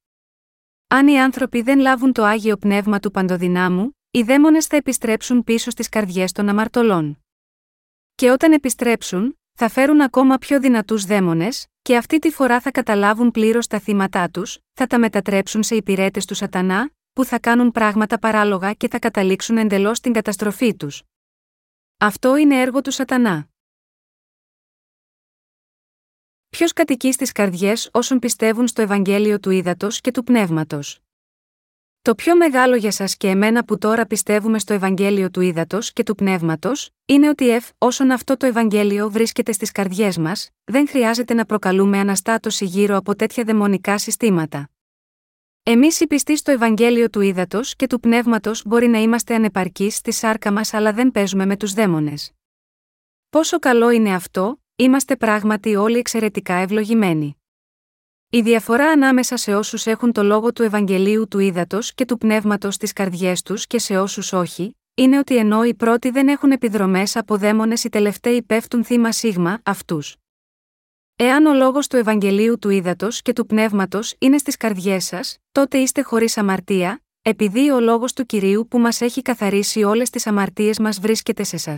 Αν 0.87 1.07
οι 1.07 1.21
άνθρωποι 1.21 1.61
δεν 1.61 1.79
λάβουν 1.79 2.11
το 2.11 2.23
άγιο 2.23 2.57
πνεύμα 2.57 2.99
του 2.99 3.11
παντοδυνάμου, 3.11 3.96
οι 4.17 4.23
δαίμονες 4.23 4.65
θα 4.65 4.75
επιστρέψουν 4.75 5.43
πίσω 5.43 5.69
στις 5.69 5.89
καρδιές 5.89 6.31
των 6.31 6.49
αμαρτωλών. 6.49 7.23
Και 8.15 8.31
όταν 8.31 8.51
επιστρέψουν, 8.51 9.39
θα 9.53 9.69
φέρουν 9.69 10.01
ακόμα 10.01 10.37
πιο 10.37 10.59
δυνατούς 10.59 11.05
δαίμονες, 11.05 11.67
και 11.81 11.97
αυτή 11.97 12.19
τη 12.19 12.31
φορά 12.31 12.61
θα 12.61 12.71
καταλάβουν 12.71 13.31
πλήρως 13.31 13.67
τα 13.67 13.79
θύματά 13.79 14.29
τους, 14.29 14.59
θα 14.73 14.87
τα 14.87 14.99
μετατρέψουν 14.99 15.63
σε 15.63 15.75
υπηρέτες 15.75 16.25
του 16.25 16.35
Σατανά, 16.35 16.91
που 17.13 17.25
θα 17.25 17.39
κάνουν 17.39 17.71
πράγματα 17.71 18.19
παράλογα 18.19 18.73
και 18.73 18.87
θα 18.87 18.99
καταλήξουν 18.99 19.57
εντελώς 19.57 19.97
στην 19.97 20.13
καταστροφή 20.13 20.75
τους. 20.75 21.03
Αυτό 21.97 22.35
είναι 22.35 22.61
έργο 22.61 22.81
του 22.81 22.91
Σατανά. 22.91 23.47
Ποιος 26.49 26.73
κατοικεί 26.73 27.11
στις 27.11 27.31
καρδιές 27.31 27.89
όσων 27.93 28.19
πιστεύουν 28.19 28.67
στο 28.67 28.81
Ευαγγέλιο 28.81 29.39
του 29.39 29.49
Ήδατος 29.49 30.01
και 30.01 30.11
του 30.11 30.23
Πνεύματος; 30.23 31.01
Το 32.07 32.15
πιο 32.15 32.35
μεγάλο 32.35 32.75
για 32.75 32.91
σας 32.91 33.17
και 33.17 33.27
εμένα 33.27 33.65
που 33.65 33.77
τώρα 33.77 34.05
πιστεύουμε 34.05 34.59
στο 34.59 34.73
Ευαγγέλιο 34.73 35.29
του 35.29 35.41
Ήδατος 35.41 35.93
και 35.93 36.03
του 36.03 36.15
Πνεύματος, 36.15 36.89
είναι 37.05 37.29
ότι 37.29 37.49
εφ, 37.49 37.69
όσον 37.77 38.11
αυτό 38.11 38.37
το 38.37 38.45
Ευαγγέλιο 38.45 39.09
βρίσκεται 39.09 39.51
στις 39.51 39.71
καρδιές 39.71 40.17
μας, 40.17 40.49
δεν 40.63 40.87
χρειάζεται 40.87 41.33
να 41.33 41.45
προκαλούμε 41.45 41.99
αναστάτωση 41.99 42.65
γύρω 42.65 42.95
από 42.95 43.15
τέτοια 43.15 43.43
δαιμονικά 43.43 43.97
συστήματα. 43.97 44.69
Εμείς 45.63 45.99
οι 45.99 46.07
πιστοί 46.07 46.37
στο 46.37 46.51
Ευαγγέλιο 46.51 47.09
του 47.09 47.21
Ήδατος 47.21 47.75
και 47.75 47.87
του 47.87 47.99
Πνεύματος 47.99 48.63
μπορεί 48.65 48.87
να 48.87 48.97
είμαστε 48.97 49.35
ανεπαρκείς 49.35 49.95
στη 49.95 50.11
σάρκα 50.11 50.51
μας 50.51 50.73
αλλά 50.73 50.93
δεν 50.93 51.11
παίζουμε 51.11 51.45
με 51.45 51.57
τους 51.57 51.73
δαίμονες. 51.73 52.31
Πόσο 53.29 53.59
καλό 53.59 53.89
είναι 53.89 54.13
αυτό, 54.13 54.61
είμαστε 54.75 55.15
πράγματι 55.15 55.75
όλοι 55.75 55.97
εξαιρετικά 55.97 56.53
ευλογημένοι. 56.53 57.37
Η 58.29 58.41
διαφορά 58.41 58.89
ανάμεσα 58.89 59.37
σε 59.37 59.55
όσους 59.55 59.85
έχουν 59.85 60.11
το 60.11 60.23
λόγο 60.23 60.53
του 60.53 60.63
Ευαγγελίου 60.63 61.27
του 61.27 61.39
Ήδατος 61.39 61.93
και 61.93 62.05
του 62.05 62.17
Πνεύματος 62.17 62.73
στι 62.73 62.93
καρδιές 62.93 63.41
τους 63.41 63.67
και 63.67 63.79
σε 63.79 63.97
όσους 63.97 64.33
όχι, 64.33 64.77
είναι 64.93 65.17
ότι 65.17 65.37
ενώ 65.37 65.63
οι 65.63 65.73
πρώτοι 65.73 66.09
δεν 66.09 66.27
έχουν 66.27 66.51
επιδρομές 66.51 67.15
από 67.15 67.37
δαίμονες, 67.37 67.83
οι 67.83 67.89
τελευταίοι 67.89 68.41
πέφτουν 68.41 68.83
θύμα 68.83 69.11
σίγμα 69.11 69.59
αυτούς. 69.63 70.15
Εάν 71.15 71.45
ο 71.45 71.53
λόγος 71.53 71.87
του 71.87 71.95
Ευαγγελίου 71.95 72.59
του 72.59 72.69
Ήδατος 72.69 73.21
και 73.21 73.33
του 73.33 73.45
Πνεύματος 73.45 74.15
είναι 74.17 74.37
στις 74.37 74.57
καρδιές 74.57 75.05
σας, 75.05 75.37
τότε 75.51 75.77
είστε 75.77 76.01
χωρίς 76.01 76.37
αμαρτία, 76.37 77.01
επειδή 77.21 77.69
ο 77.69 77.79
λόγος 77.79 78.13
του 78.13 78.25
κυρίου 78.25 78.67
που 78.67 78.79
μας 78.79 79.01
έχει 79.01 79.21
καθαρίσει 79.21 79.83
όλες 79.83 80.09
τις 80.09 80.27
αμαρτίες 80.27 80.79
μας 80.79 80.99
βρίσκεται 80.99 81.43
σε 81.43 81.55
εσά. 81.55 81.75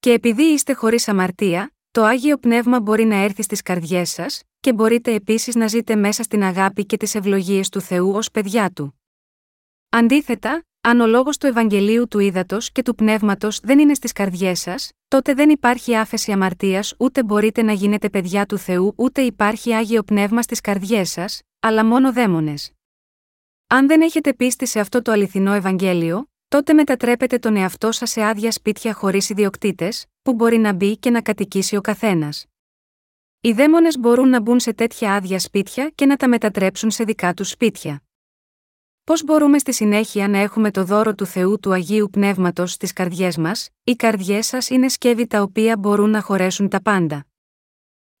Και 0.00 0.12
επειδή 0.12 0.42
είστε 0.42 0.72
χωρίς 0.72 1.08
αμαρτία, 1.08 1.74
το 1.90 2.04
άγιο 2.04 2.38
πνεύμα 2.38 2.80
μπορεί 2.80 3.04
να 3.04 3.16
έρθει 3.16 3.42
στις 3.42 3.62
καρδιές 3.62 4.10
σας, 4.10 4.42
και 4.60 4.72
μπορείτε 4.72 5.14
επίσης 5.14 5.54
να 5.54 5.66
ζείτε 5.66 5.96
μέσα 5.96 6.22
στην 6.22 6.42
αγάπη 6.42 6.86
και 6.86 6.96
τις 6.96 7.14
ευλογίες 7.14 7.68
του 7.68 7.80
Θεού 7.80 8.12
ως 8.12 8.30
παιδιά 8.30 8.70
του. 8.70 9.00
Αντίθετα, 9.88 10.64
αν 10.80 11.00
ο 11.00 11.06
λόγος 11.06 11.38
του 11.38 11.46
Ευαγγελίου 11.46 12.08
του 12.08 12.18
Ήδατος 12.18 12.72
και 12.72 12.82
του 12.82 12.94
Πνεύματος 12.94 13.60
δεν 13.60 13.78
είναι 13.78 13.94
στις 13.94 14.12
καρδιές 14.12 14.60
σας, 14.60 14.90
τότε 15.08 15.34
δεν 15.34 15.50
υπάρχει 15.50 15.96
άφεση 15.96 16.32
αμαρτίας 16.32 16.94
ούτε 16.98 17.24
μπορείτε 17.24 17.62
να 17.62 17.72
γίνετε 17.72 18.10
παιδιά 18.10 18.46
του 18.46 18.58
Θεού 18.58 18.92
ούτε 18.96 19.20
υπάρχει 19.20 19.74
άγιο 19.74 20.02
πνεύμα 20.02 20.42
στις 20.42 20.60
καρδιές 20.60 21.10
σας, 21.10 21.40
αλλά 21.60 21.84
μόνο 21.84 22.12
δαίμονες. 22.12 22.72
Αν 23.66 23.86
δεν 23.86 24.00
έχετε 24.00 24.34
πίστη 24.34 24.66
σε 24.66 24.80
αυτό 24.80 25.02
το 25.02 25.12
αληθινό 25.12 25.52
Ευαγγέλιο, 25.52 26.30
τότε 26.48 26.72
μετατρέπετε 26.72 27.38
τον 27.38 27.56
εαυτό 27.56 27.92
σας 27.92 28.10
σε 28.10 28.22
άδεια 28.22 28.50
σπίτια 28.50 28.94
χωρίς 28.94 29.28
ιδιοκτήτες, 29.30 30.06
που 30.22 30.34
μπορεί 30.34 30.58
να 30.58 30.72
μπει 30.72 30.96
και 30.96 31.10
να 31.10 31.20
κατοικήσει 31.20 31.76
ο 31.76 31.80
καθένας. 31.80 32.49
Οι 33.42 33.52
δαίμονες 33.52 33.98
μπορούν 33.98 34.28
να 34.28 34.40
μπουν 34.40 34.60
σε 34.60 34.72
τέτοια 34.72 35.14
άδεια 35.14 35.38
σπίτια 35.38 35.90
και 35.94 36.06
να 36.06 36.16
τα 36.16 36.28
μετατρέψουν 36.28 36.90
σε 36.90 37.04
δικά 37.04 37.34
τους 37.34 37.48
σπίτια. 37.48 38.02
Πώς 39.04 39.24
μπορούμε 39.24 39.58
στη 39.58 39.72
συνέχεια 39.72 40.28
να 40.28 40.38
έχουμε 40.38 40.70
το 40.70 40.84
δώρο 40.84 41.14
του 41.14 41.26
Θεού 41.26 41.58
του 41.60 41.72
Αγίου 41.72 42.08
Πνεύματος 42.10 42.72
στις 42.72 42.92
καρδιές 42.92 43.36
μας, 43.36 43.68
οι 43.84 43.92
καρδιές 43.92 44.46
σας 44.46 44.70
είναι 44.70 44.88
σκεύη 44.88 45.26
τα 45.26 45.42
οποία 45.42 45.76
μπορούν 45.76 46.10
να 46.10 46.20
χωρέσουν 46.20 46.68
τα 46.68 46.82
πάντα. 46.82 47.26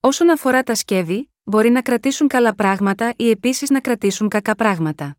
Όσον 0.00 0.30
αφορά 0.30 0.62
τα 0.62 0.74
σκεύη, 0.74 1.30
μπορεί 1.42 1.70
να 1.70 1.82
κρατήσουν 1.82 2.28
καλά 2.28 2.54
πράγματα 2.54 3.12
ή 3.16 3.30
επίσης 3.30 3.70
να 3.70 3.80
κρατήσουν 3.80 4.28
κακά 4.28 4.54
πράγματα. 4.54 5.16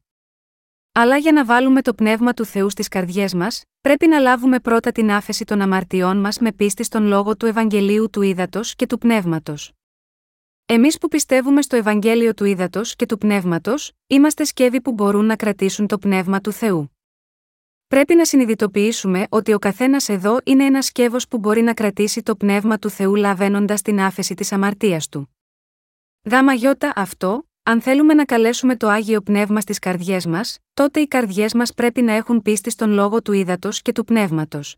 Αλλά 0.91 1.17
για 1.17 1.31
να 1.31 1.45
βάλουμε 1.45 1.81
το 1.81 1.93
πνεύμα 1.93 2.33
του 2.33 2.45
Θεού 2.45 2.69
στις 2.69 2.87
καρδιές 2.87 3.33
μας, 3.33 3.63
πρέπει 3.81 4.07
να 4.07 4.19
λάβουμε 4.19 4.59
πρώτα 4.59 4.91
την 4.91 5.11
άφεση 5.11 5.43
των 5.43 5.61
αμαρτιών 5.61 6.17
μας 6.17 6.39
με 6.39 6.51
πίστη 6.51 6.83
στον 6.83 7.03
λόγο 7.03 7.37
του 7.37 7.45
Ευαγγελίου 7.45 8.09
του 8.09 8.21
Ήδατος 8.21 8.75
και 8.75 8.85
του 8.85 8.97
Πνεύματος. 8.97 9.71
Εμείς 10.73 10.97
που 10.97 11.07
πιστεύουμε 11.07 11.61
στο 11.61 11.75
Ευαγγέλιο 11.75 12.33
του 12.33 12.45
Ήδατος 12.45 12.95
και 12.95 13.05
του 13.05 13.17
Πνεύματος, 13.17 13.91
είμαστε 14.07 14.43
σκεύη 14.43 14.81
που 14.81 14.91
μπορούν 14.91 15.25
να 15.25 15.35
κρατήσουν 15.35 15.87
το 15.87 15.97
πνεύμα 15.97 16.41
του 16.41 16.51
Θεού. 16.51 16.95
Πρέπει 17.87 18.15
να 18.15 18.25
συνειδητοποιήσουμε 18.25 19.27
ότι 19.29 19.53
ο 19.53 19.59
καθένας 19.59 20.09
εδώ 20.09 20.37
είναι 20.43 20.65
ένας 20.65 20.85
σκεύος 20.85 21.27
που 21.27 21.37
μπορεί 21.37 21.61
να 21.61 21.73
κρατήσει 21.73 22.23
το 22.23 22.35
πνεύμα 22.35 22.77
του 22.77 22.89
Θεού 22.89 23.15
λαβαίνοντας 23.15 23.81
την 23.81 23.99
άφεση 23.99 24.33
της 24.33 24.51
αμαρτίας 24.51 25.09
του. 25.09 25.35
Γάμα 26.23 26.53
γιώτα 26.53 26.93
αυτό, 26.95 27.49
αν 27.63 27.81
θέλουμε 27.81 28.13
να 28.13 28.25
καλέσουμε 28.25 28.75
το 28.75 28.87
άγιο 28.87 29.21
πνεύμα 29.21 29.61
στις 29.61 29.79
καρδιές 29.79 30.25
μας, 30.25 30.59
τότε 30.73 30.99
οι 30.99 31.07
καρδιές 31.07 31.53
μας 31.53 31.73
πρέπει 31.73 32.01
να 32.01 32.13
έχουν 32.13 32.41
πίστη 32.41 32.69
στον 32.69 32.91
λόγο 32.91 33.21
του 33.21 33.31
ύδατο 33.31 33.69
και 33.81 33.91
του 33.91 34.03
πνεύματος. 34.03 34.77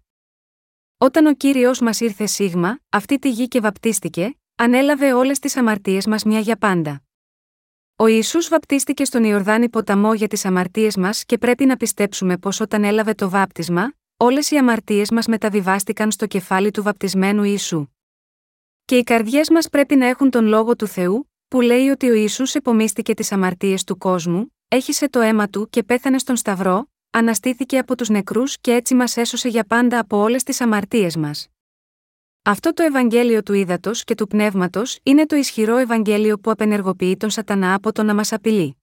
Όταν 0.97 1.25
ο 1.25 1.33
κύριος 1.33 1.79
μας 1.79 1.99
ήρθε 1.99 2.25
σίγμα, 2.25 2.79
αυτή 2.89 3.19
τη 3.19 3.29
γη 3.29 3.47
και 3.47 3.59
βαπτίστηκε, 3.59 4.37
ανέλαβε 4.55 5.13
όλες 5.13 5.39
τις 5.39 5.57
αμαρτίες 5.57 6.05
μας 6.05 6.23
μια 6.23 6.39
για 6.39 6.57
πάντα. 6.57 7.03
Ο 7.95 8.07
Ιησούς 8.07 8.47
βαπτίστηκε 8.47 9.05
στον 9.05 9.23
Ιορδάνη 9.23 9.69
ποταμό 9.69 10.13
για 10.13 10.27
τις 10.27 10.45
αμαρτίες 10.45 10.97
μας 10.97 11.25
και 11.25 11.37
πρέπει 11.37 11.65
να 11.65 11.77
πιστέψουμε 11.77 12.37
πως 12.37 12.59
όταν 12.59 12.83
έλαβε 12.83 13.13
το 13.13 13.29
βάπτισμα, 13.29 13.93
όλες 14.17 14.51
οι 14.51 14.57
αμαρτίες 14.57 15.11
μας 15.11 15.27
μεταβιβάστηκαν 15.27 16.11
στο 16.11 16.25
κεφάλι 16.25 16.71
του 16.71 16.83
βαπτισμένου 16.83 17.43
Ιησού. 17.43 17.87
Και 18.85 18.97
οι 18.97 19.03
καρδιές 19.03 19.49
μας 19.49 19.69
πρέπει 19.69 19.95
να 19.95 20.05
έχουν 20.05 20.29
τον 20.29 20.45
λόγο 20.45 20.75
του 20.75 20.87
Θεού, 20.87 21.31
που 21.47 21.61
λέει 21.61 21.89
ότι 21.89 22.09
ο 22.09 22.13
Ιησούς 22.13 22.55
επομίστηκε 22.55 23.13
τις 23.13 23.31
αμαρτίες 23.31 23.83
του 23.83 23.97
κόσμου, 23.97 24.55
έχισε 24.67 25.09
το 25.09 25.19
αίμα 25.19 25.49
του 25.49 25.69
και 25.69 25.83
πέθανε 25.83 26.17
στον 26.17 26.35
Σταυρό, 26.35 26.91
αναστήθηκε 27.09 27.77
από 27.77 27.95
τους 27.95 28.09
νεκρούς 28.09 28.59
και 28.59 28.73
έτσι 28.73 28.95
μας 28.95 29.17
έσωσε 29.17 29.49
για 29.49 29.63
πάντα 29.63 29.99
από 29.99 30.17
όλες 30.17 30.43
τις 30.43 30.61
αμαρτίες 30.61 31.15
μας. 31.15 31.52
Αυτό 32.45 32.73
το 32.73 32.83
Ευαγγέλιο 32.83 33.43
του 33.43 33.53
ύδατο 33.53 33.91
και 33.93 34.15
του 34.15 34.27
πνεύματος 34.27 34.99
είναι 35.03 35.25
το 35.25 35.35
ισχυρό 35.35 35.77
Ευαγγέλιο 35.77 36.39
που 36.39 36.51
απενεργοποιεί 36.51 37.17
τον 37.17 37.29
Σατανά 37.29 37.73
από 37.73 37.91
το 37.91 38.03
να 38.03 38.13
μας 38.13 38.31
απειλεί. 38.31 38.77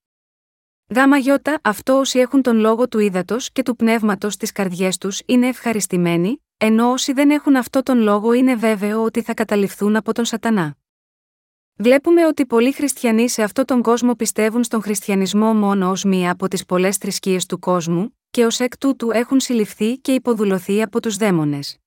Γάμα 0.95 1.17
γιώτα, 1.17 1.59
αυτό 1.63 1.99
όσοι 1.99 2.19
έχουν 2.19 2.43
τον 2.43 2.57
λόγο 2.57 2.89
του 2.89 2.99
ύδατο 2.99 3.37
και 3.53 3.63
του 3.63 3.77
πνεύματος 3.77 4.33
στις 4.33 4.53
καρδιές 4.53 4.99
τους 4.99 5.21
είναι 5.27 5.49
ευχαριστημένοι, 5.49 6.45
ενώ 6.57 6.91
όσοι 6.91 7.13
δεν 7.13 7.31
έχουν 7.31 7.57
αυτό 7.57 7.83
τον 7.83 7.99
λόγο 7.99 8.33
είναι 8.33 8.55
βέβαιο 8.55 9.03
ότι 9.03 9.23
θα 9.23 9.35
καταληφθούν 9.35 9.97
από 9.97 10.13
τον 10.13 10.25
Σατανά. 10.25 10.77
Βλέπουμε 11.77 12.27
ότι 12.27 12.47
πολλοί 12.47 12.73
χριστιανοί 12.73 13.29
σε 13.29 13.43
αυτόν 13.43 13.65
τον 13.65 13.83
κόσμο 13.83 14.15
πιστεύουν 14.15 14.65
στον 14.65 14.83
χριστιανισμό 14.83 15.55
μόνο 15.55 15.91
ως 15.91 16.05
μία 16.05 16.31
από 16.31 16.49
τις 16.49 16.65
πολλές 16.65 16.97
θρησκείες 16.97 17.47
του 17.47 17.59
κόσμου, 17.59 18.19
και 18.31 18.45
ως 18.45 18.61
εκ 18.61 18.79
τούτου 18.79 19.11
έχουν 19.11 19.41
συλληφθεί 19.41 19.97
και 19.99 20.13
υποδουλωθεί 20.13 20.83
από 20.83 21.01
τους 21.01 21.17
δαίμονες. 21.17 21.79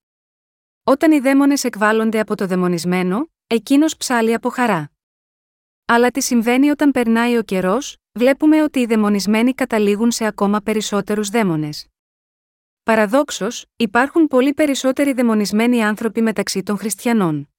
Όταν 0.85 1.11
οι 1.11 1.19
δαίμονες 1.19 1.63
εκβάλλονται 1.63 2.19
από 2.19 2.35
το 2.35 2.47
δαιμονισμένο, 2.47 3.27
εκείνος 3.47 3.97
ψάλει 3.97 4.33
από 4.33 4.49
χαρά. 4.49 4.91
Αλλά 5.85 6.11
τι 6.11 6.21
συμβαίνει 6.21 6.69
όταν 6.69 6.91
περνάει 6.91 7.37
ο 7.37 7.43
καιρός, 7.43 7.97
βλέπουμε 8.11 8.63
ότι 8.63 8.79
οι 8.79 8.85
δαιμονισμένοι 8.85 9.53
καταλήγουν 9.53 10.11
σε 10.11 10.25
ακόμα 10.25 10.61
περισσότερους 10.61 11.29
δαίμονες. 11.29 11.87
Παραδόξως, 12.83 13.65
υπάρχουν 13.75 14.27
πολύ 14.27 14.53
περισσότεροι 14.53 15.13
δαιμονισμένοι 15.13 15.83
άνθρωποι 15.83 16.21
μεταξύ 16.21 16.63
των 16.63 16.77
χριστιανών. 16.77 17.49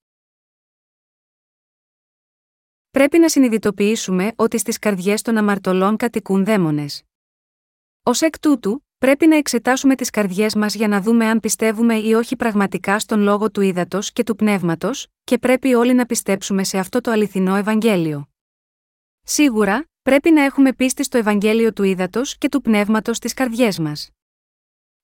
Πρέπει 2.91 3.19
να 3.19 3.29
συνειδητοποιήσουμε 3.29 4.33
ότι 4.37 4.59
στις 4.59 4.79
καρδιές 4.79 5.23
των 5.23 5.37
αμαρτωλών 5.37 5.97
κατοικούν 5.97 6.45
δαίμονες. 6.45 7.03
Ω 8.03 8.11
εκ 8.21 8.39
τούτου, 8.39 8.85
Πρέπει 9.05 9.27
να 9.27 9.37
εξετάσουμε 9.37 9.95
τις 9.95 10.11
καρδιές 10.11 10.55
μας 10.55 10.75
για 10.75 10.89
να 10.89 11.01
δούμε 11.01 11.27
αν 11.27 11.41
πιστεύουμε 11.41 11.95
ή 11.99 12.13
όχι 12.13 12.37
πραγματικά 12.37 12.99
στον 12.99 13.21
λόγο 13.21 13.51
του 13.51 13.61
ύδατος 13.61 14.13
και 14.13 14.23
του 14.23 14.37
πνεύματος, 14.37 15.07
και 15.25 15.39
πρέπει 15.39 15.75
όλοι 15.75 15.95
να 15.95 16.07
πιστέψουμε 16.07 16.65
σε 16.65 16.79
αυτό 16.79 17.01
το 17.01 17.11
αληθινό 17.11 17.57
Ευαγγέλιο. 17.57 18.29
Σίγουρα, 19.23 19.85
πρέπει 20.03 20.31
να 20.31 20.43
έχουμε 20.43 20.73
πίστη 20.73 21.05
στο 21.05 21.19
Ευαγγέλιο 21.19 21.73
του 21.73 21.83
ύδατος 21.83 22.39
και 22.39 22.49
του 22.49 22.61
πνεύματος 22.61 23.17
στις 23.17 23.35
καρδιές 23.35 23.79
μας. 23.79 24.11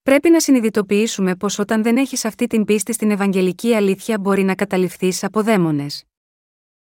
Πρέπει 0.03 0.31
να 0.31 0.41
συνειδητοποιήσουμε 0.41 1.37
πως 1.37 1.59
όταν 1.59 1.83
δεν 1.83 1.97
έχεις 1.97 2.25
αυτή 2.25 2.47
την 2.47 2.65
πίστη 2.65 2.93
στην 2.93 3.11
Ευαγγελική 3.11 3.75
αλήθεια 3.75 4.19
μπορεί 4.19 4.43
να 4.43 4.55
καταληφθείς 4.55 5.25
από 5.25 5.43
δαίμονες. 5.43 6.05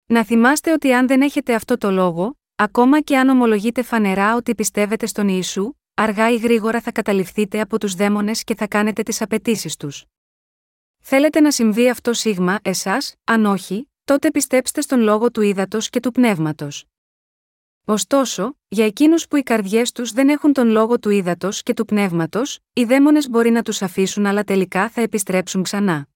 Να 0.06 0.24
θυμάστε 0.24 0.72
ότι 0.72 0.92
αν 0.92 1.06
δεν 1.06 1.20
έχετε 1.20 1.54
αυτό 1.54 1.78
το 1.78 1.90
λόγο, 1.90 2.38
ακόμα 2.54 3.00
και 3.00 3.18
αν 3.18 3.28
ομολογείτε 3.28 3.82
φανερά 3.82 4.36
ότι 4.36 4.54
πιστεύετε 4.54 5.06
στον 5.06 5.28
Ιησού, 5.28 5.72
αργά 5.98 6.30
ή 6.30 6.36
γρήγορα 6.36 6.80
θα 6.80 6.92
καταληφθείτε 6.92 7.60
από 7.60 7.78
τους 7.78 7.94
δαίμονες 7.94 8.44
και 8.44 8.54
θα 8.54 8.66
κάνετε 8.66 9.02
τις 9.02 9.22
απαιτήσεις 9.22 9.76
τους. 9.76 10.04
Θέλετε 10.98 11.40
να 11.40 11.50
συμβεί 11.50 11.90
αυτό 11.90 12.12
σίγμα, 12.12 12.58
εσάς, 12.62 13.14
αν 13.24 13.44
όχι, 13.44 13.90
τότε 14.04 14.30
πιστέψτε 14.30 14.80
στον 14.80 15.00
λόγο 15.00 15.30
του 15.30 15.40
ύδατος 15.40 15.88
και 15.88 16.00
του 16.00 16.10
πνεύματος. 16.10 16.84
Ωστόσο, 17.84 18.56
για 18.68 18.84
εκείνους 18.84 19.28
που 19.28 19.36
οι 19.36 19.42
καρδιές 19.42 19.92
τους 19.92 20.12
δεν 20.12 20.28
έχουν 20.28 20.52
τον 20.52 20.68
λόγο 20.68 20.98
του 20.98 21.10
ύδατος 21.10 21.62
και 21.62 21.74
του 21.74 21.84
πνεύματος, 21.84 22.58
οι 22.72 22.84
δαίμονες 22.84 23.28
μπορεί 23.28 23.50
να 23.50 23.62
τους 23.62 23.82
αφήσουν 23.82 24.26
αλλά 24.26 24.44
τελικά 24.44 24.88
θα 24.88 25.00
επιστρέψουν 25.00 25.62
ξανά. 25.62 26.08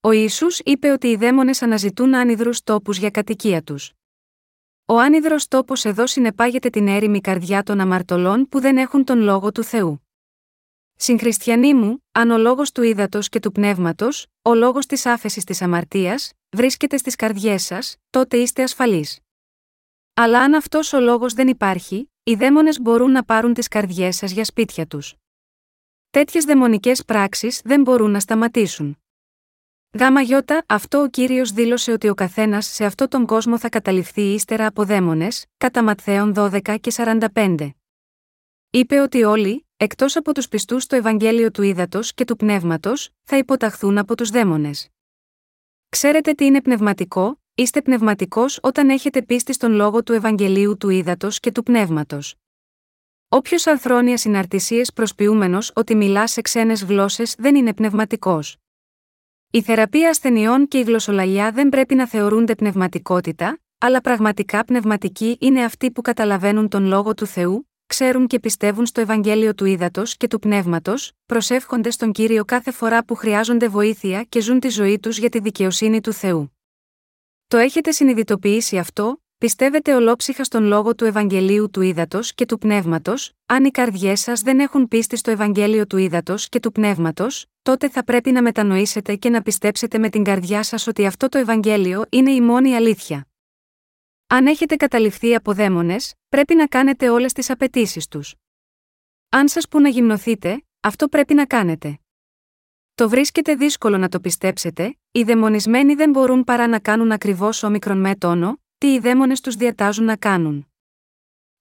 Ο 0.00 0.10
Ισού 0.10 0.46
είπε 0.64 0.90
ότι 0.90 1.06
οι 1.06 1.16
δαίμονες 1.16 1.62
αναζητούν 1.62 2.14
άνυδρους 2.14 2.62
τόπους 2.62 2.98
για 2.98 3.10
κατοικία 3.10 3.62
τους. 3.62 3.92
Ο 4.88 4.98
άνυδρος 4.98 5.48
τόπος 5.48 5.84
εδώ 5.84 6.06
συνεπάγεται 6.06 6.70
την 6.70 6.88
έρημη 6.88 7.20
καρδιά 7.20 7.62
των 7.62 7.80
αμαρτωλών 7.80 8.48
που 8.48 8.60
δεν 8.60 8.76
έχουν 8.76 9.04
τον 9.04 9.18
λόγο 9.18 9.52
του 9.52 9.62
Θεού. 9.62 10.06
Συγχριστιανοί 10.96 11.74
μου, 11.74 12.04
αν 12.12 12.30
ο 12.30 12.38
λόγος 12.38 12.72
του 12.72 12.82
ύδατος 12.82 13.28
και 13.28 13.40
του 13.40 13.52
πνεύματος, 13.52 14.26
ο 14.42 14.54
λόγος 14.54 14.86
της 14.86 15.06
άφεσης 15.06 15.44
της 15.44 15.62
αμαρτίας, 15.62 16.32
βρίσκεται 16.56 16.96
στις 16.96 17.16
καρδιές 17.16 17.62
σας, 17.64 17.96
τότε 18.10 18.36
είστε 18.36 18.62
ασφαλείς. 18.62 19.18
Αλλά 20.14 20.40
αν 20.40 20.54
αυτός 20.54 20.92
ο 20.92 21.00
λόγος 21.00 21.32
δεν 21.32 21.48
υπάρχει, 21.48 22.10
οι 22.22 22.34
δαίμονες 22.34 22.80
μπορούν 22.80 23.10
να 23.10 23.24
πάρουν 23.24 23.54
τις 23.54 23.68
καρδιές 23.68 24.16
σας 24.16 24.30
για 24.30 24.44
σπίτια 24.44 24.86
τους. 24.86 25.14
Τέτοιες 26.10 26.44
δαιμονικές 26.44 27.04
πράξεις 27.04 27.60
δεν 27.64 27.80
μπορούν 27.80 28.10
να 28.10 28.20
σταματήσουν. 28.20 28.98
Γάμα 29.98 30.20
γιώτα, 30.20 30.64
αυτό 30.66 31.02
ο 31.02 31.08
κύριος 31.08 31.52
δήλωσε 31.52 31.92
ότι 31.92 32.08
ο 32.08 32.14
καθένας 32.14 32.66
σε 32.66 32.84
αυτόν 32.84 33.08
τον 33.08 33.26
κόσμο 33.26 33.58
θα 33.58 33.68
καταληφθεί 33.68 34.20
ύστερα 34.20 34.66
από 34.66 34.84
δαίμονες, 34.84 35.46
κατά 35.56 35.82
Ματθαίων 35.82 36.32
12 36.36 36.76
και 36.80 36.90
45. 36.90 37.70
Είπε 38.70 39.00
ότι 39.00 39.22
όλοι, 39.22 39.66
εκτός 39.76 40.16
από 40.16 40.34
τους 40.34 40.48
πιστούς 40.48 40.82
στο 40.82 40.96
Ευαγγέλιο 40.96 41.50
του 41.50 41.62
Ήδατος 41.62 42.14
και 42.14 42.24
του 42.24 42.36
Πνεύματος, 42.36 43.10
θα 43.22 43.36
υποταχθούν 43.36 43.98
από 43.98 44.16
τους 44.16 44.30
δαίμονες. 44.30 44.88
Ξέρετε 45.88 46.32
τι 46.32 46.44
είναι 46.44 46.62
πνευματικό, 46.62 47.40
είστε 47.54 47.82
πνευματικός 47.82 48.58
όταν 48.62 48.88
έχετε 48.88 49.22
πίστη 49.22 49.52
στον 49.52 49.72
λόγο 49.72 50.02
του 50.02 50.12
Ευαγγελίου 50.12 50.76
του 50.76 50.88
Ήδατος 50.88 51.40
και 51.40 51.52
του 51.52 51.62
Πνεύματος. 51.62 52.34
Όποιος 53.28 53.66
αρθρώνια 53.66 54.16
συναρτησίε 54.16 54.82
προσποιούμενος 54.94 55.72
ότι 55.74 55.94
μιλά 55.94 56.26
σε 56.26 56.40
ξένες 56.40 56.84
γλώσσες 56.84 57.34
δεν 57.38 57.54
είναι 57.54 57.74
πνευματικός. 57.74 58.56
Η 59.56 59.62
θεραπεία 59.62 60.08
ασθενειών 60.08 60.68
και 60.68 60.78
η 60.78 60.82
γλωσσολαλιά 60.82 61.50
δεν 61.50 61.68
πρέπει 61.68 61.94
να 61.94 62.06
θεωρούνται 62.06 62.54
πνευματικότητα, 62.54 63.58
αλλά 63.78 64.00
πραγματικά 64.00 64.64
πνευματικοί 64.64 65.36
είναι 65.40 65.64
αυτοί 65.64 65.90
που 65.90 66.02
καταλαβαίνουν 66.02 66.68
τον 66.68 66.86
λόγο 66.86 67.14
του 67.14 67.26
Θεού, 67.26 67.70
ξέρουν 67.86 68.26
και 68.26 68.40
πιστεύουν 68.40 68.86
στο 68.86 69.00
Ευαγγέλιο 69.00 69.54
του 69.54 69.64
Ήδατος 69.64 70.16
και 70.16 70.26
του 70.26 70.38
Πνεύματος, 70.38 71.12
προσεύχονται 71.26 71.90
στον 71.90 72.12
κύριο 72.12 72.44
κάθε 72.44 72.70
φορά 72.70 73.04
που 73.04 73.14
χρειάζονται 73.14 73.68
βοήθεια 73.68 74.22
και 74.22 74.40
ζουν 74.40 74.60
τη 74.60 74.68
ζωή 74.68 74.98
τους 74.98 75.18
για 75.18 75.28
τη 75.28 75.38
δικαιοσύνη 75.38 76.00
του 76.00 76.12
Θεού. 76.12 76.56
Το 77.46 77.56
έχετε 77.56 77.90
συνειδητοποιήσει 77.90 78.78
αυτό, 78.78 79.22
πιστεύετε 79.38 79.94
ολόψυχα 79.94 80.44
στον 80.44 80.64
λόγο 80.64 80.94
του 80.94 81.04
Ευαγγελίου 81.04 81.70
του 81.70 81.80
Ήδατος 81.80 82.34
και 82.34 82.46
του 82.46 82.58
Πνεύματος, 82.58 83.32
αν 83.46 83.64
οι 83.64 83.70
καρδιές 83.70 84.20
σας 84.20 84.40
δεν 84.40 84.60
έχουν 84.60 84.88
πίστη 84.88 85.16
στο 85.16 85.30
Ευαγγέλιο 85.30 85.86
του 85.86 85.96
Ήδατος 85.96 86.48
και 86.48 86.60
του 86.60 86.72
Πνεύματος, 86.72 87.46
τότε 87.62 87.88
θα 87.88 88.04
πρέπει 88.04 88.30
να 88.30 88.42
μετανοήσετε 88.42 89.16
και 89.16 89.30
να 89.30 89.42
πιστέψετε 89.42 89.98
με 89.98 90.08
την 90.08 90.24
καρδιά 90.24 90.62
σας 90.62 90.86
ότι 90.86 91.06
αυτό 91.06 91.28
το 91.28 91.38
Ευαγγέλιο 91.38 92.04
είναι 92.08 92.30
η 92.30 92.40
μόνη 92.40 92.74
αλήθεια. 92.74 93.26
Αν 94.26 94.46
έχετε 94.46 94.76
καταληφθεί 94.76 95.34
από 95.34 95.52
δαίμονες, 95.52 96.14
πρέπει 96.28 96.54
να 96.54 96.66
κάνετε 96.66 97.08
όλες 97.10 97.32
τις 97.32 97.50
απαιτήσεις 97.50 98.08
τους. 98.08 98.34
Αν 99.28 99.48
σας 99.48 99.68
που 99.68 99.80
να 99.80 99.88
γυμνοθείτε, 99.88 100.64
αυτό 100.80 101.08
πρέπει 101.08 101.34
να 101.34 101.46
κάνετε. 101.46 101.98
Το 102.94 103.08
βρίσκεται 103.08 103.54
δύσκολο 103.54 103.98
να 103.98 104.08
το 104.08 104.20
πιστέψετε, 104.20 104.98
οι 105.10 105.22
δαιμονισμένοι 105.22 105.94
δεν 105.94 106.10
μπορούν 106.10 106.44
παρά 106.44 106.66
να 106.66 106.78
κάνουν 106.78 107.12
ακριβώς 107.12 107.62
όμικρον 107.62 108.00
με 108.00 108.14
τόνο, 108.14 108.60
τι 108.78 108.94
οι 108.94 108.98
δαίμονες 108.98 109.40
τους 109.40 109.54
διατάζουν 109.54 110.04
να 110.04 110.16
κάνουν. 110.16 110.68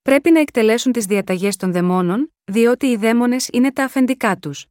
Πρέπει 0.02 0.32
να 0.32 0.40
εκτελέσουν 0.40 0.92
τις 0.92 1.06
διαταγές 1.06 1.56
των 1.56 1.72
δαιμόνων, 1.72 2.34
διότι 2.44 2.86
οι 2.86 2.96
δαίμονες 2.96 3.50
είναι 3.54 3.72
τα 3.72 3.84
αφεντικά 3.84 4.38
τους. 4.38 4.66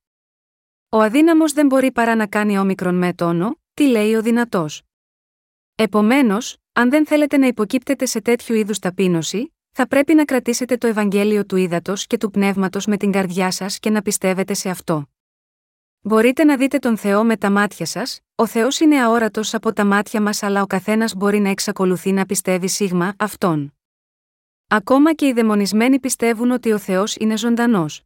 Ο 0.88 1.01
αδύναμος 1.01 1.53
δεν 1.53 1.66
μπορεί 1.66 1.92
παρά 1.92 2.14
να 2.14 2.27
κάνει 2.27 2.59
όμικρον 2.59 2.95
με 2.95 3.12
τόνο, 3.12 3.59
τι 3.75 3.87
λέει 3.87 4.14
ο 4.14 4.23
δυνατός. 4.23 4.83
Επομένως, 5.75 6.57
αν 6.73 6.90
δεν 6.90 7.07
θέλετε 7.07 7.37
να 7.37 7.47
υποκύπτετε 7.47 8.07
σε 8.07 8.21
τέτοιου 8.21 8.55
είδους 8.55 8.79
ταπείνωση, 8.79 9.55
θα 9.71 9.87
πρέπει 9.87 10.14
να 10.14 10.25
κρατήσετε 10.25 10.77
το 10.77 10.87
Ευαγγέλιο 10.87 11.47
του 11.47 11.57
ύδατο 11.57 11.92
και 11.97 12.16
του 12.16 12.31
πνεύματος 12.31 12.87
με 12.87 12.97
την 12.97 13.12
καρδιά 13.12 13.51
σας 13.51 13.79
και 13.79 13.90
να 13.90 14.03
πιστεύετε 14.03 14.55
σε 14.55 14.71
αυτό. 14.71 15.09
Μπορείτε 16.01 16.45
να 16.45 16.57
δείτε 16.57 16.79
τον 16.79 16.97
Θεό 16.97 17.25
με 17.25 17.37
τα 17.37 17.51
μάτια 17.51 17.87
σας, 17.87 18.21
ο 18.37 18.47
Θεός 18.47 18.81
είναι 18.81 19.03
αόρατος 19.03 19.55
από 19.55 19.73
τα 19.73 19.85
μάτια 19.85 20.23
μας, 20.23 20.42
αλλά 20.42 20.62
ο 20.62 20.66
καθένας 20.66 21.14
μπορεί 21.14 21.38
να 21.38 21.49
εξακολουθεί 21.49 22.12
να 22.12 22.27
πιστεύει 22.27 22.68
σίγμα 22.68 23.14
αυτόν. 23.18 23.75
Ακόμα 24.68 25.14
και 25.14 25.27
οι 25.27 25.33
δαιμονισμένοι 25.33 26.01
πιστεύουν 26.01 26.51
ότι 26.51 26.73
ο 26.73 26.79
Θεός 26.79 27.16
είναι 27.16 27.37
ζωντανός. 27.37 28.03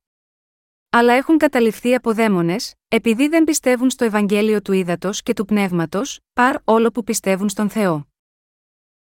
Αλλά 0.91 1.12
έχουν 1.12 1.38
καταληφθεί 1.38 1.95
από 1.95 2.12
δαίμονες, 2.12 2.75
επειδή 2.88 3.29
δεν 3.29 3.45
πιστεύουν 3.45 3.91
στο 3.91 4.05
Ευαγγέλιο 4.05 4.62
του 4.62 4.73
ύδατο 4.73 5.11
και 5.12 5.33
του 5.33 5.45
πνεύματος, 5.45 6.21
παρ 6.33 6.57
όλο 6.64 6.91
που 6.91 7.05
πιστεύουν 7.05 7.49
στον 7.49 7.69
Θεό. 7.71 8.09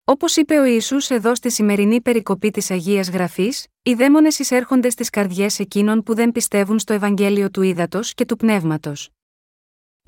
Όπως 0.04 0.36
είπε 0.36 0.60
ο 0.60 0.66
Ισού 0.66 0.98
εδώ 1.10 1.36
στη 1.36 1.52
σημερινή 1.52 2.02
περικοπή 2.02 2.52
της 2.52 2.72
Αγίας 2.72 3.10
Γραφής, 3.10 3.68
οι 3.82 3.94
δαίμονες 3.94 4.40
εισέρχονται 4.40 4.90
στις 4.90 5.10
καρδιές 5.10 5.60
εκείνων 5.60 6.04
που 6.04 6.16
δεν 6.16 6.32
πιστεύουν 6.32 6.80
στο 6.80 6.94
Ευαγγέλιο 6.94 7.50
του 7.50 7.62
ύδατο 7.62 8.00
και 8.16 8.26
του 8.26 8.36
πνεύματος. 8.36 9.15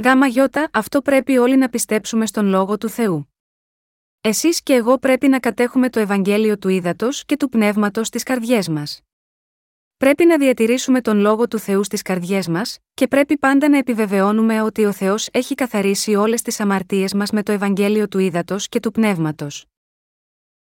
Γάμα 0.04 0.28
γιώτα, 0.28 0.70
αυτό 0.74 1.02
πρέπει 1.02 1.38
όλοι 1.38 1.58
να 1.58 1.70
πιστέψουμε 1.70 2.26
στον 2.26 2.46
λόγο 2.46 2.78
του 2.78 2.90
Θεού. 2.90 3.34
Εσείς 4.22 4.62
και 4.64 4.74
εγώ 4.74 4.98
πρέπει 4.98 5.28
να 5.28 5.40
κατέχουμε 5.40 5.90
το 5.90 6.00
Ευαγγέλιο 6.00 6.58
του 6.58 6.70
ύδατο 6.70 7.10
και 7.26 7.38
του 7.38 7.50
πνεύματος 7.50 8.08
στι 8.08 8.24
καρδιές 8.24 8.68
μας. 8.70 9.02
Πρέπει 9.98 10.26
να 10.26 10.38
διατηρήσουμε 10.38 11.02
τον 11.02 11.20
λόγο 11.20 11.48
του 11.48 11.60
Θεού 11.60 11.84
στις 11.84 12.02
καρδιές 12.02 12.48
μας, 12.48 12.78
και 12.94 13.08
πρέπει 13.08 13.38
πάντα 13.38 13.70
να 13.70 13.78
επιβεβαιώνουμε 13.78 14.62
ότι 14.62 14.86
ο 14.86 14.92
Θεός 14.92 15.30
έχει 15.32 15.56
καθαρίσει 15.56 16.16
όλες 16.16 16.42
τις 16.42 16.60
αμαρτίες 16.60 17.14
μας 17.14 17.32
με 17.32 17.44
το 17.44 17.52
Ευαγγέλιο 17.52 18.08
του 18.08 18.20
ύδατο 18.20 18.56
και 18.60 18.80
του 18.80 18.92
πνεύματος. 18.92 19.66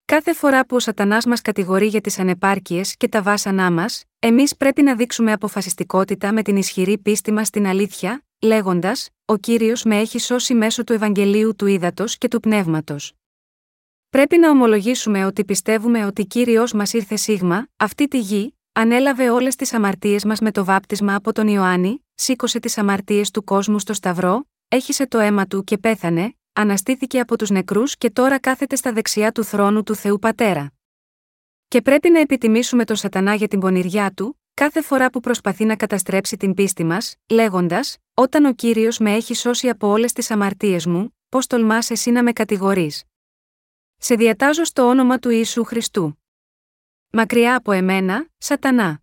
Κάθε 0.06 0.34
φορά 0.34 0.65
που 0.65 0.76
ο 0.76 0.80
Σατανάς 0.80 1.26
μας 1.26 1.41
κατηγορεί 1.41 1.88
για 1.88 2.02
τις 2.02 2.19
ανεπάρκειες 2.19 2.97
και 2.97 3.08
τα 3.08 3.21
βάσανά 3.21 3.71
μας, 3.71 4.04
εμείς 4.19 4.56
πρέπει 4.56 4.82
να 4.82 4.95
δείξουμε 4.95 5.32
αποφασιστικότητα 5.32 6.34
με 6.34 6.41
την 6.41 6.58
ισχυρή 6.58 6.97
πίστη 6.97 7.32
μας 7.32 7.47
στην 7.47 7.67
αλήθεια, 7.67 8.27
λέγοντας: 8.41 9.10
Ο 9.26 9.38
κύριος 9.38 9.84
με 9.84 10.00
έχει 10.00 10.19
σώσει 10.19 10.54
μέσω 10.54 10.84
του 10.84 10.93
Ευαγγελίου 10.93 11.56
του 11.56 11.65
Ήδατος 11.65 12.17
και 12.17 12.28
του 12.28 12.39
Πνεύματος. 12.39 13.13
Πρέπει 14.10 14.38
να 14.38 14.50
ομολογήσουμε 14.50 15.26
ότι 15.26 15.45
πιστεύουμε 15.45 16.06
ότι 16.06 16.26
κύριος 16.26 16.73
μας 16.73 16.93
ήρθε 16.93 17.15
σίγμα, 17.15 17.67
αυτή 17.78 18.08
τη 18.08 18.19
γη, 18.19 18.58
ανέλαβε 18.71 19.30
όλες 19.30 19.56
τις 19.56 19.73
αμαρτίες 19.73 20.26
μας 20.26 20.39
με 20.39 20.52
το 20.52 20.65
βάπτισμα 20.65 21.15
από 21.15 21.32
τον 21.34 21.47
Ιωάννη, 21.47 22.06
σήκωσε 22.13 22.60
τις 22.60 22.78
αμαρτίες 22.78 23.32
του 23.32 23.43
κόσμου 23.43 23.80
στο 23.80 23.93
Σταυρό, 23.93 24.47
έχισε 24.67 25.08
το 25.08 25.19
αίμα 25.19 25.47
του 25.47 25.63
και 25.63 25.78
πέθανε, 25.78 26.36
αναστήθηκε 26.54 27.19
από 27.19 27.38
τους 27.38 27.50
νεκρούς 27.50 27.97
και 27.97 28.10
τώρα 28.10 28.39
κάθεται 28.39 28.76
στα 28.76 28.93
δεξιά 28.93 29.32
του 29.32 29.43
θρόνου 29.43 29.84
του 29.84 29.95
Θεού 29.95 30.19
Πατέρα. 30.19 30.71
Και 31.67 31.82
πρέπει 31.82 32.10
να 32.10 32.19
επιτιμήσουμε 32.19 32.86
τον 32.86 32.95
Σατανά 32.95 33.34
για 33.34 33.47
την 33.47 33.60
πονηριά 33.60 34.12
του, 34.12 34.41
κάθε 34.58 34.82
φορά 34.82 35.10
που 35.10 35.20
προσπαθεί 35.20 35.65
να 35.65 35.76
καταστρέψει 35.76 36.38
την 36.38 36.54
πίστη 36.54 36.84
μας, 36.84 37.15
λέγοντας: 37.30 37.98
Όταν 38.13 38.46
ο 38.46 38.54
κύριος 38.54 38.98
με 38.98 39.13
έχει 39.13 39.34
σώσει 39.34 39.70
από 39.70 39.88
όλες 39.88 40.13
τις 40.13 40.32
αμαρτίες 40.32 40.86
μου, 40.86 41.17
πώς 41.30 41.48
τολμάς 41.48 41.89
εσύ 41.89 42.12
να 42.12 42.24
με 42.24 42.32
κατηγορείς. 42.32 43.04
Σε 43.98 44.15
διατάζω 44.15 44.63
στο 44.63 44.88
όνομα 44.88 45.20
του 45.20 45.30
Ιησού 45.30 45.63
Χριστού. 45.63 46.22
Μακριά 47.10 47.56
από 47.56 47.72
εμένα, 47.72 48.28
Σατανά. 48.38 49.02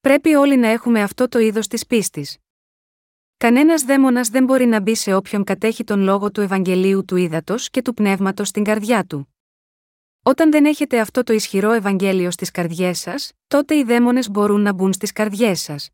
Πρέπει 0.00 0.34
όλοι 0.34 0.56
να 0.56 0.68
έχουμε 0.68 1.02
αυτό 1.02 1.28
το 1.28 1.38
είδος 1.38 1.66
της 1.66 1.86
πίστης. 1.86 2.38
Κανένας 3.36 3.82
δαίμονας 3.82 4.28
δεν 4.28 4.44
μπορεί 4.44 4.66
να 4.66 4.80
μπει 4.80 4.94
σε 4.94 5.14
όποιον 5.14 5.44
κατέχει 5.44 5.84
τον 5.84 6.00
λόγο 6.00 6.30
του 6.30 6.40
Ευαγγελίου 6.40 7.04
του 7.04 7.16
Ήδατος 7.16 7.70
και 7.70 7.82
του 7.82 7.94
Πνεύματος 7.94 8.48
στην 8.48 8.64
καρδιά 8.64 9.04
του. 9.04 9.31
Όταν 10.24 10.50
δεν 10.50 10.64
έχετε 10.64 11.00
αυτό 11.00 11.22
το 11.22 11.32
ισχυρό 11.32 11.72
Ευαγγέλιο 11.72 12.30
στις 12.30 12.50
καρδιές 12.50 12.98
σας, 12.98 13.32
τότε 13.46 13.76
οι 13.76 13.82
δαίμονες 13.82 14.30
μπορούν 14.30 14.60
να 14.60 14.72
μπουν 14.72 14.92
στις 14.92 15.12
καρδιές 15.12 15.60
σας. 15.60 15.90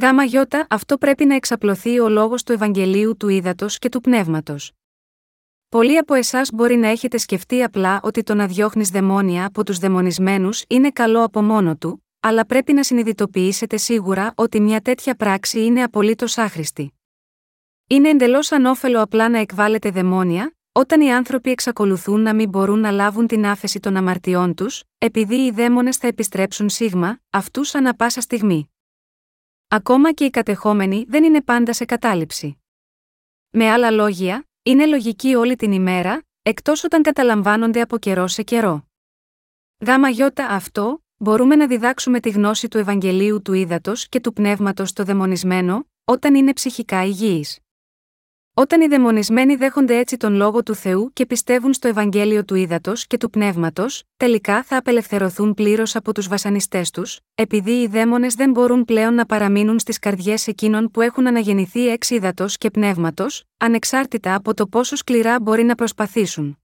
Γάμα 0.00 0.24
γιώτα, 0.24 0.66
αυτό 0.70 0.98
πρέπει 0.98 1.24
να 1.24 1.34
εξαπλωθεί 1.34 2.00
ο 2.00 2.08
λόγος 2.08 2.42
του 2.42 2.52
Ευαγγελίου 2.52 3.16
του 3.16 3.28
Ήδατος 3.28 3.78
και 3.78 3.88
του 3.88 4.00
Πνεύματος. 4.00 4.72
Πολλοί 5.68 5.98
από 5.98 6.14
εσάς 6.14 6.50
μπορεί 6.52 6.76
να 6.76 6.88
έχετε 6.88 7.18
σκεφτεί 7.18 7.62
απλά 7.62 8.00
ότι 8.02 8.22
το 8.22 8.34
να 8.34 8.46
διώχνεις 8.46 8.88
δαιμόνια 8.88 9.46
από 9.46 9.64
τους 9.64 9.78
δαιμονισμένους 9.78 10.64
είναι 10.68 10.90
καλό 10.90 11.22
από 11.22 11.42
μόνο 11.42 11.76
του, 11.76 12.04
αλλά 12.20 12.46
πρέπει 12.46 12.72
να 12.72 12.82
συνειδητοποιήσετε 12.82 13.76
σίγουρα 13.76 14.32
ότι 14.36 14.60
μια 14.60 14.80
τέτοια 14.80 15.14
πράξη 15.14 15.64
είναι 15.64 15.82
απολύτως 15.82 16.38
άχρηστη. 16.38 16.92
Είναι 17.86 18.08
εντελώς 18.08 18.52
ανώφελο 18.52 19.02
απλά 19.02 19.28
να 19.28 19.38
εκβάλλετε 19.38 19.90
δαιμόνια, 19.90 20.56
όταν 20.72 21.00
οι 21.00 21.12
άνθρωποι 21.12 21.50
εξακολουθούν 21.50 22.20
να 22.20 22.34
μην 22.34 22.48
μπορούν 22.48 22.78
να 22.78 22.90
λάβουν 22.90 23.26
την 23.26 23.46
άφεση 23.46 23.80
των 23.80 23.96
αμαρτιών 23.96 24.54
τους, 24.54 24.82
επειδή 24.98 25.34
οι 25.34 25.50
δαίμονες 25.50 25.96
θα 25.96 26.06
επιστρέψουν 26.06 26.68
σίγμα, 26.68 27.20
αυτούς 27.30 27.74
ανα 27.74 27.94
πάσα 27.94 28.20
στιγμή. 28.20 28.70
Ακόμα 29.68 30.12
και 30.12 30.24
οι 30.24 30.30
κατεχόμενοι 30.30 31.04
δεν 31.08 31.24
είναι 31.24 31.42
πάντα 31.42 31.72
σε 31.72 31.84
κατάληψη. 31.84 32.58
Με 33.50 33.70
άλλα 33.70 33.90
λόγια, 33.90 34.48
είναι 34.62 34.86
λογική 34.86 35.34
όλη 35.34 35.56
την 35.56 35.72
ημέρα, 35.72 36.22
εκτός 36.42 36.84
όταν 36.84 37.02
καταλαμβάνονται 37.02 37.80
από 37.80 37.98
καιρό 37.98 38.26
σε 38.26 38.42
καιρό. 38.42 38.86
Γάμα 39.86 40.08
γιώτα 40.08 40.46
αυτό, 40.46 41.04
μπορούμε 41.16 41.56
να 41.56 41.66
διδάξουμε 41.66 42.20
τη 42.20 42.30
γνώση 42.30 42.68
του 42.68 42.78
Ευαγγελίου 42.78 43.42
του 43.42 43.52
Ήδατος 43.52 44.08
και 44.08 44.20
του 44.20 44.32
Πνεύματος 44.32 44.88
στο 44.88 45.04
δαιμονισμένο, 45.04 45.86
όταν 46.04 46.34
είναι 46.34 46.52
ψυχικά 46.52 47.04
υγιείς. 47.04 47.58
Όταν 48.54 48.80
οι 48.80 48.86
δαιμονισμένοι 48.86 49.56
δέχονται 49.56 49.96
έτσι 49.96 50.16
τον 50.16 50.34
λόγο 50.34 50.62
του 50.62 50.74
Θεού 50.74 51.12
και 51.12 51.26
πιστεύουν 51.26 51.72
στο 51.72 51.88
Ευαγγέλιο 51.88 52.44
του 52.44 52.54
Ήδατος 52.54 53.06
και 53.06 53.16
του 53.16 53.30
Πνεύματος, 53.30 54.02
τελικά 54.16 54.62
θα 54.62 54.76
απελευθερωθούν 54.76 55.54
πλήρως 55.54 55.96
από 55.96 56.14
τους 56.14 56.28
βασανιστές 56.28 56.90
τους, 56.90 57.20
επειδή 57.34 57.82
οι 57.82 57.86
δαίμονες 57.86 58.34
δεν 58.34 58.50
μπορούν 58.50 58.84
πλέον 58.84 59.14
να 59.14 59.26
παραμείνουν 59.26 59.78
στις 59.78 59.98
καρδιές 59.98 60.46
εκείνων 60.46 60.90
που 60.90 61.00
έχουν 61.00 61.26
αναγεννηθεί 61.26 61.88
εξ 61.88 62.10
ύδατο 62.10 62.46
και 62.48 62.70
πνεύματος, 62.70 63.44
ανεξάρτητα 63.56 64.34
από 64.34 64.54
το 64.54 64.66
πόσο 64.66 64.96
σκληρά 64.96 65.40
μπορεί 65.40 65.62
να 65.62 65.74
προσπαθήσουν. 65.74 66.58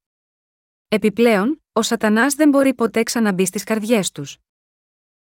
Επιπλέον, 0.88 1.62
ο 1.72 1.82
Σατανάς 1.82 2.34
δεν 2.34 2.48
μπορεί 2.48 2.74
ποτέ 2.74 3.02
ξαναμπεί 3.02 3.46
στις 3.46 3.64
καρδιές 3.64 4.10
τους. 4.10 4.36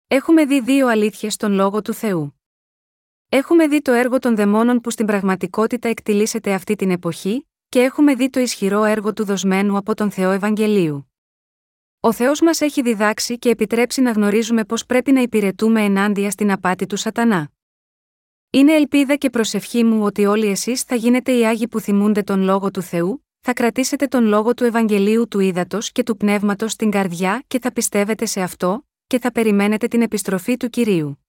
Έχουμε 0.06 0.44
δει 0.44 0.60
δύο 0.60 0.88
αλήθειες 0.88 1.32
στον 1.32 1.52
λόγο 1.52 1.82
του 1.82 1.92
Θεού. 1.92 2.34
Έχουμε 3.34 3.68
δει 3.68 3.82
το 3.82 3.92
έργο 3.92 4.18
των 4.18 4.36
δαιμόνων 4.36 4.80
που 4.80 4.90
στην 4.90 5.06
πραγματικότητα 5.06 5.88
εκτιλήσεται 5.88 6.52
αυτή 6.52 6.76
την 6.76 6.90
εποχή, 6.90 7.48
και 7.68 7.80
έχουμε 7.80 8.14
δει 8.14 8.30
το 8.30 8.40
ισχυρό 8.40 8.84
έργο 8.84 9.12
του 9.12 9.24
δοσμένου 9.24 9.76
από 9.76 9.94
τον 9.94 10.10
Θεό 10.10 10.30
Ευαγγελίου. 10.30 11.12
Ο 12.00 12.12
Θεός 12.12 12.40
μας 12.40 12.60
έχει 12.60 12.82
διδάξει 12.82 13.38
και 13.38 13.48
επιτρέψει 13.48 14.00
να 14.00 14.10
γνωρίζουμε 14.10 14.64
πώς 14.64 14.86
πρέπει 14.86 15.12
να 15.12 15.20
υπηρετούμε 15.20 15.82
ενάντια 15.82 16.30
στην 16.30 16.50
απάτη 16.50 16.86
του 16.86 16.96
Σατανά. 16.96 17.50
Είναι 18.50 18.74
ελπίδα 18.74 19.16
και 19.16 19.30
προσευχή 19.30 19.84
μου 19.84 20.04
ότι 20.04 20.26
όλοι 20.26 20.46
εσείς 20.46 20.82
θα 20.82 20.94
γίνετε 20.94 21.32
οι 21.32 21.46
άγιοι 21.46 21.68
που 21.68 21.80
θυμούνται 21.80 22.22
τον 22.22 22.42
λόγο 22.42 22.70
του 22.70 22.82
Θεού, 22.82 23.26
θα 23.40 23.52
κρατήσετε 23.52 24.06
τον 24.06 24.24
λόγο 24.24 24.54
του 24.54 24.64
Ευαγγελίου 24.64 25.28
του 25.28 25.40
Ήδατος 25.40 25.92
και 25.92 26.02
του 26.02 26.16
Πνεύματος 26.16 26.72
στην 26.72 26.90
καρδιά 26.90 27.44
και 27.46 27.58
θα 27.58 27.72
πιστεύετε 27.72 28.26
σε 28.26 28.40
αυτό, 28.40 28.86
και 29.06 29.18
θα 29.18 29.32
περιμένετε 29.32 29.86
την 29.86 30.02
επιστροφή 30.02 30.56
του 30.56 30.70
κυρίου. 30.70 31.23